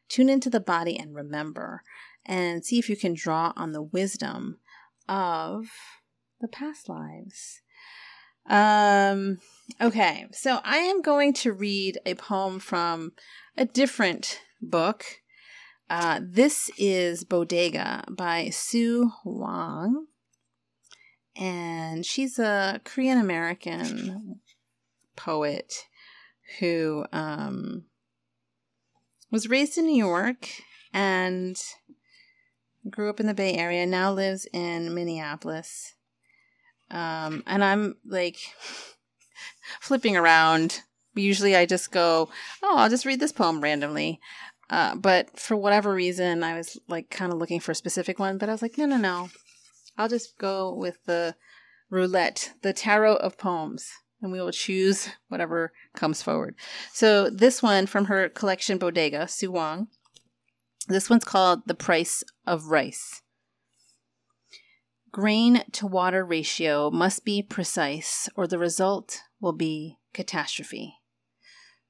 Tune 0.08 0.30
into 0.30 0.50
the 0.50 0.60
body 0.60 0.98
and 0.98 1.16
remember 1.16 1.82
and 2.26 2.66
see 2.66 2.80
if 2.80 2.90
you 2.90 2.96
can 2.96 3.14
draw 3.14 3.54
on 3.56 3.72
the 3.72 3.82
wisdom 3.82 4.60
of 5.08 5.68
the 6.42 6.48
past 6.48 6.90
lives. 6.90 7.62
Um, 8.48 9.40
okay, 9.82 10.28
so 10.32 10.60
I 10.64 10.78
am 10.78 11.02
going 11.02 11.34
to 11.34 11.54
read 11.54 12.00
a 12.06 12.16
poem 12.16 12.60
from 12.60 13.14
a 13.58 13.66
different 13.66 14.40
book. 14.62 15.04
Uh, 15.90 16.20
this 16.24 16.72
is 16.78 17.24
Bodega 17.24 18.04
by 18.10 18.50
Su 18.50 19.12
Hwang. 19.24 20.08
And 21.36 22.06
she's 22.06 22.40
a 22.40 22.80
Korean 22.86 23.18
American 23.18 24.40
poet 25.16 25.74
who 26.60 27.06
um, 27.12 27.84
was 29.32 29.50
raised 29.50 29.78
in 29.78 29.86
New 29.86 29.98
York 29.98 30.48
and 30.94 31.62
grew 32.90 33.10
up 33.10 33.20
in 33.20 33.28
the 33.28 33.34
Bay 33.34 33.56
Area, 33.56 33.86
now 33.86 34.14
lives 34.14 34.48
in 34.54 34.94
Minneapolis. 34.94 35.94
Um, 36.90 37.44
and 37.48 37.64
I'm 37.64 37.96
like 38.06 38.38
flipping 39.80 40.16
around. 40.18 40.82
Usually 41.16 41.56
I 41.56 41.66
just 41.66 41.92
go, 41.92 42.30
oh, 42.62 42.78
I'll 42.78 42.90
just 42.90 43.06
read 43.06 43.20
this 43.20 43.32
poem 43.32 43.62
randomly. 43.62 44.20
Uh, 44.70 44.96
but 44.96 45.40
for 45.40 45.56
whatever 45.56 45.94
reason, 45.94 46.44
I 46.44 46.58
was 46.58 46.78
like 46.88 47.10
kind 47.10 47.32
of 47.32 47.38
looking 47.38 47.60
for 47.60 47.72
a 47.72 47.76
specific 47.76 48.20
one, 48.20 48.38
but 48.38 48.50
I 48.50 48.52
was 48.52 48.62
like, 48.62 48.78
no, 48.78 48.86
no, 48.86 48.98
no. 48.98 49.30
I'll 49.98 50.10
just 50.10 50.38
go 50.38 50.74
with 50.74 50.98
the 51.06 51.36
roulette, 51.90 52.54
the 52.62 52.74
tarot 52.74 53.16
of 53.18 53.38
poems, 53.38 53.90
and 54.22 54.32
we 54.32 54.42
will 54.42 54.52
choose 54.52 55.10
whatever 55.28 55.72
comes 55.96 56.22
forward. 56.22 56.56
So 56.92 57.30
this 57.30 57.62
one 57.62 57.86
from 57.86 58.06
her 58.06 58.28
collection 58.28 58.78
Bodega, 58.78 59.28
Su 59.28 59.52
Hwang. 59.52 59.88
This 60.88 61.10
one's 61.10 61.24
called 61.24 61.62
The 61.66 61.76
Price 61.76 62.24
of 62.46 62.68
Rice. 62.68 63.22
Grain 65.16 65.64
to 65.72 65.88
water 65.88 66.26
ratio 66.26 66.92
must 66.92 67.24
be 67.24 67.42
precise, 67.42 68.28
or 68.36 68.46
the 68.46 68.60
result 68.60 69.22
will 69.40 69.54
be 69.54 69.98
catastrophe. 70.12 70.96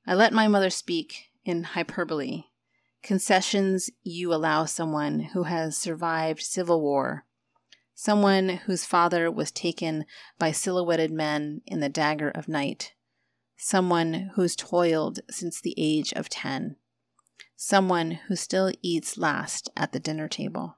I 0.06 0.14
let 0.14 0.32
my 0.32 0.48
mother 0.48 0.70
speak 0.70 1.32
in 1.44 1.64
hyperbole, 1.64 2.44
concessions 3.02 3.90
you 4.04 4.32
allow 4.32 4.66
someone 4.66 5.22
who 5.34 5.46
has 5.46 5.76
survived 5.76 6.44
civil 6.44 6.80
war, 6.82 7.26
someone 7.96 8.50
whose 8.68 8.86
father 8.86 9.32
was 9.32 9.50
taken 9.50 10.06
by 10.38 10.52
silhouetted 10.52 11.12
men 11.12 11.62
in 11.66 11.80
the 11.80 11.90
dagger 11.90 12.30
of 12.30 12.48
night, 12.48 12.94
someone 13.58 14.30
who's 14.36 14.56
toiled 14.56 15.22
since 15.32 15.60
the 15.60 15.74
age 15.78 16.14
of 16.14 16.30
ten, 16.30 16.76
someone 17.56 18.20
who 18.28 18.36
still 18.36 18.72
eats 18.84 19.18
last 19.18 19.72
at 19.76 19.94
the 19.94 20.00
dinner 20.00 20.28
table. 20.28 20.78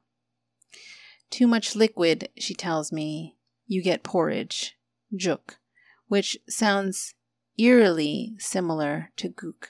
Too 1.29 1.47
much 1.47 1.75
liquid, 1.75 2.29
she 2.37 2.53
tells 2.53 2.91
me, 2.91 3.37
you 3.65 3.81
get 3.81 4.03
porridge, 4.03 4.77
juk, 5.13 5.55
which 6.07 6.37
sounds 6.47 7.13
eerily 7.57 8.35
similar 8.39 9.11
to 9.17 9.29
gook. 9.29 9.69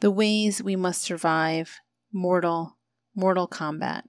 The 0.00 0.10
ways 0.10 0.62
we 0.62 0.76
must 0.76 1.02
survive 1.02 1.78
mortal, 2.12 2.78
mortal 3.14 3.46
combat. 3.46 4.04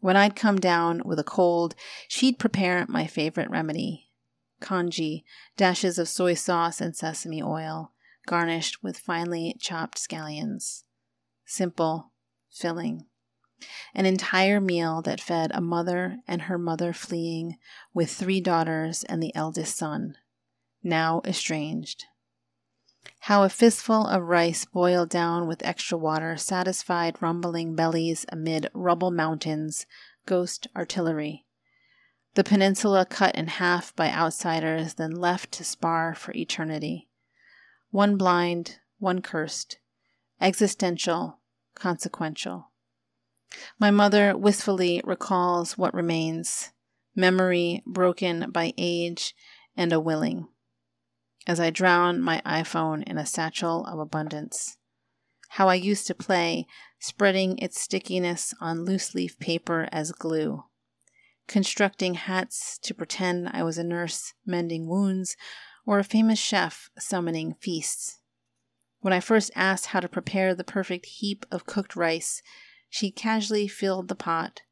When 0.00 0.16
I'd 0.16 0.36
come 0.36 0.58
down 0.58 1.02
with 1.04 1.18
a 1.18 1.24
cold, 1.24 1.74
she'd 2.06 2.38
prepare 2.38 2.86
my 2.88 3.06
favorite 3.06 3.50
remedy 3.50 4.08
congee, 4.60 5.24
dashes 5.56 5.98
of 5.98 6.08
soy 6.08 6.34
sauce 6.34 6.80
and 6.80 6.96
sesame 6.96 7.42
oil, 7.42 7.92
garnished 8.26 8.82
with 8.82 8.98
finely 8.98 9.56
chopped 9.60 9.98
scallions. 9.98 10.84
Simple, 11.44 12.12
filling. 12.50 13.06
An 13.94 14.06
entire 14.06 14.60
meal 14.60 15.02
that 15.02 15.20
fed 15.20 15.50
a 15.54 15.60
mother 15.60 16.18
and 16.28 16.42
her 16.42 16.58
mother 16.58 16.92
fleeing, 16.92 17.58
with 17.92 18.10
three 18.10 18.40
daughters 18.40 19.04
and 19.04 19.22
the 19.22 19.34
eldest 19.34 19.76
son, 19.76 20.16
now 20.82 21.20
estranged. 21.24 22.04
How 23.20 23.42
a 23.42 23.48
fistful 23.48 24.06
of 24.06 24.22
rice 24.22 24.64
boiled 24.64 25.08
down 25.08 25.46
with 25.46 25.64
extra 25.64 25.98
water 25.98 26.36
satisfied 26.36 27.20
rumbling 27.20 27.74
bellies 27.74 28.24
amid 28.30 28.70
rubble 28.72 29.10
mountains, 29.10 29.86
ghost 30.26 30.66
artillery. 30.76 31.44
The 32.34 32.44
peninsula 32.44 33.06
cut 33.06 33.34
in 33.34 33.48
half 33.48 33.94
by 33.96 34.12
outsiders, 34.12 34.94
then 34.94 35.10
left 35.10 35.50
to 35.52 35.64
spar 35.64 36.14
for 36.14 36.32
eternity. 36.34 37.08
One 37.90 38.16
blind, 38.16 38.78
one 38.98 39.22
cursed, 39.22 39.78
existential, 40.40 41.40
consequential. 41.74 42.70
My 43.78 43.90
mother 43.90 44.36
wistfully 44.36 45.00
recalls 45.04 45.78
what 45.78 45.94
remains, 45.94 46.70
memory 47.14 47.82
broken 47.86 48.50
by 48.50 48.74
age 48.76 49.34
and 49.76 49.92
a 49.92 50.00
willing, 50.00 50.48
as 51.46 51.58
I 51.60 51.70
drown 51.70 52.20
my 52.20 52.42
iPhone 52.44 53.02
in 53.04 53.16
a 53.16 53.26
satchel 53.26 53.86
of 53.86 53.98
abundance. 53.98 54.76
How 55.50 55.68
I 55.68 55.74
used 55.74 56.06
to 56.08 56.14
play, 56.14 56.66
spreading 56.98 57.58
its 57.58 57.80
stickiness 57.80 58.52
on 58.60 58.84
loose 58.84 59.14
leaf 59.14 59.38
paper 59.38 59.88
as 59.90 60.12
glue, 60.12 60.64
constructing 61.46 62.14
hats 62.14 62.78
to 62.82 62.94
pretend 62.94 63.48
I 63.52 63.62
was 63.62 63.78
a 63.78 63.84
nurse 63.84 64.34
mending 64.44 64.86
wounds 64.86 65.36
or 65.86 65.98
a 65.98 66.04
famous 66.04 66.38
chef 66.38 66.90
summoning 66.98 67.54
feasts. 67.60 68.20
When 69.00 69.14
I 69.14 69.20
first 69.20 69.50
asked 69.54 69.86
how 69.86 70.00
to 70.00 70.08
prepare 70.08 70.54
the 70.54 70.64
perfect 70.64 71.06
heap 71.06 71.46
of 71.50 71.66
cooked 71.66 71.96
rice, 71.96 72.42
she 72.88 73.10
casually 73.10 73.68
filled 73.68 74.08
the 74.08 74.14
pot, 74.14 74.62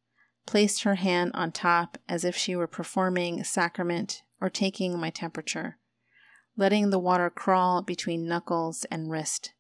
placed 0.46 0.84
her 0.84 0.94
hand 0.94 1.32
on 1.34 1.52
top 1.52 1.98
as 2.08 2.24
if 2.24 2.36
she 2.36 2.56
were 2.56 2.66
performing 2.66 3.42
sacrament 3.44 4.22
or 4.40 4.48
taking 4.48 4.98
my 4.98 5.10
temperature, 5.10 5.78
letting 6.56 6.90
the 6.90 6.98
water 6.98 7.30
crawl 7.30 7.82
between 7.82 8.28
knuckles 8.28 8.84
and 8.90 9.10
wrist, 9.10 9.52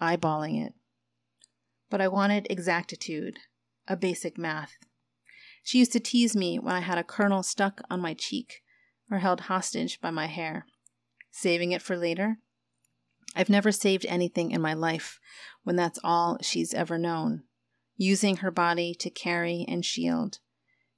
eyeballing 0.00 0.64
it. 0.64 0.74
But 1.90 2.00
I 2.00 2.08
wanted 2.08 2.46
exactitude, 2.48 3.38
a 3.86 3.96
basic 3.96 4.38
math. 4.38 4.74
She 5.62 5.78
used 5.78 5.92
to 5.92 6.00
tease 6.00 6.34
me 6.34 6.58
when 6.58 6.74
I 6.74 6.80
had 6.80 6.98
a 6.98 7.04
kernel 7.04 7.42
stuck 7.42 7.82
on 7.90 8.00
my 8.00 8.14
cheek 8.14 8.62
or 9.10 9.18
held 9.18 9.42
hostage 9.42 10.00
by 10.00 10.10
my 10.10 10.26
hair. 10.26 10.66
Saving 11.30 11.72
it 11.72 11.82
for 11.82 11.96
later? 11.96 12.38
I've 13.36 13.50
never 13.50 13.70
saved 13.70 14.06
anything 14.08 14.50
in 14.50 14.60
my 14.60 14.74
life 14.74 15.20
when 15.62 15.76
that's 15.76 15.98
all 16.02 16.38
she's 16.40 16.74
ever 16.74 16.98
known. 16.98 17.44
Using 18.02 18.38
her 18.38 18.50
body 18.50 18.94
to 18.94 19.10
carry 19.10 19.66
and 19.68 19.84
shield, 19.84 20.38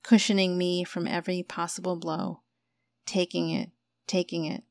cushioning 0.04 0.56
me 0.56 0.84
from 0.84 1.08
every 1.08 1.42
possible 1.42 1.96
blow, 1.96 2.42
taking 3.06 3.50
it, 3.50 3.70
taking 4.06 4.44
it, 4.44 4.62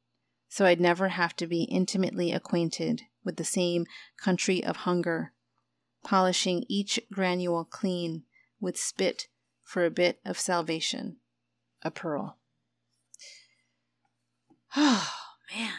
so 0.47 0.65
I'd 0.65 0.79
never 0.79 1.09
have 1.09 1.35
to 1.35 1.45
be 1.45 1.63
intimately 1.63 2.31
acquainted 2.31 3.01
with 3.25 3.35
the 3.35 3.43
same 3.43 3.85
country 4.15 4.63
of 4.63 4.77
hunger, 4.77 5.33
polishing 6.05 6.63
each 6.69 7.01
granule 7.11 7.65
clean 7.65 8.23
with 8.61 8.79
spit 8.79 9.27
for 9.61 9.83
a 9.83 9.91
bit 9.91 10.21
of 10.23 10.39
salvation. 10.39 11.17
A 11.81 11.91
pearl. 11.91 12.37
Oh, 14.77 15.13
man. 15.53 15.73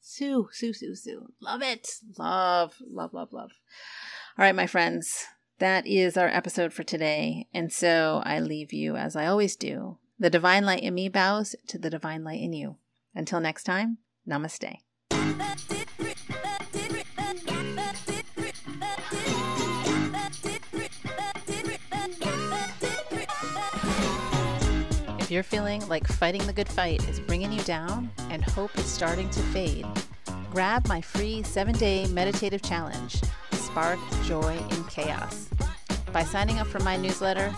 Sue, 0.00 0.48
Sue, 0.50 0.72
Sue, 0.72 0.96
Sue. 0.96 1.28
Love 1.40 1.62
it. 1.62 1.88
Love, 2.18 2.74
love, 2.84 3.14
love, 3.14 3.32
love. 3.32 3.52
All 4.38 4.46
right, 4.46 4.54
my 4.54 4.66
friends, 4.66 5.26
that 5.58 5.86
is 5.86 6.16
our 6.16 6.26
episode 6.26 6.72
for 6.72 6.82
today. 6.82 7.48
And 7.52 7.70
so 7.70 8.22
I 8.24 8.40
leave 8.40 8.72
you, 8.72 8.96
as 8.96 9.14
I 9.14 9.26
always 9.26 9.56
do. 9.56 9.98
The 10.18 10.30
divine 10.30 10.64
light 10.64 10.82
in 10.82 10.94
me 10.94 11.10
bows 11.10 11.54
to 11.68 11.76
the 11.76 11.90
divine 11.90 12.24
light 12.24 12.40
in 12.40 12.54
you. 12.54 12.76
Until 13.14 13.40
next 13.40 13.64
time, 13.64 13.98
namaste. 14.26 14.78
If 25.20 25.30
you're 25.30 25.42
feeling 25.42 25.86
like 25.88 26.08
fighting 26.08 26.46
the 26.46 26.54
good 26.54 26.68
fight 26.68 27.06
is 27.06 27.20
bringing 27.20 27.52
you 27.52 27.60
down 27.64 28.10
and 28.30 28.42
hope 28.42 28.78
is 28.78 28.86
starting 28.86 29.28
to 29.28 29.40
fade, 29.40 29.84
grab 30.50 30.88
my 30.88 31.02
free 31.02 31.42
seven 31.42 31.74
day 31.74 32.06
meditative 32.06 32.62
challenge, 32.62 33.20
Spark 33.72 33.98
Joy 34.24 34.58
in 34.70 34.84
Chaos, 34.84 35.48
by 36.12 36.24
signing 36.24 36.58
up 36.58 36.66
for 36.66 36.78
my 36.80 36.98
newsletter, 36.98 37.48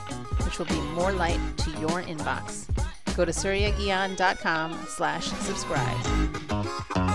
which 0.44 0.60
will 0.60 0.66
be 0.66 0.80
more 0.94 1.10
light 1.10 1.40
to 1.56 1.70
your 1.70 2.02
inbox. 2.02 2.68
Go 3.16 3.24
to 3.24 3.32
suryagian.com 3.32 4.86
slash 4.86 5.26
subscribe. 5.26 7.13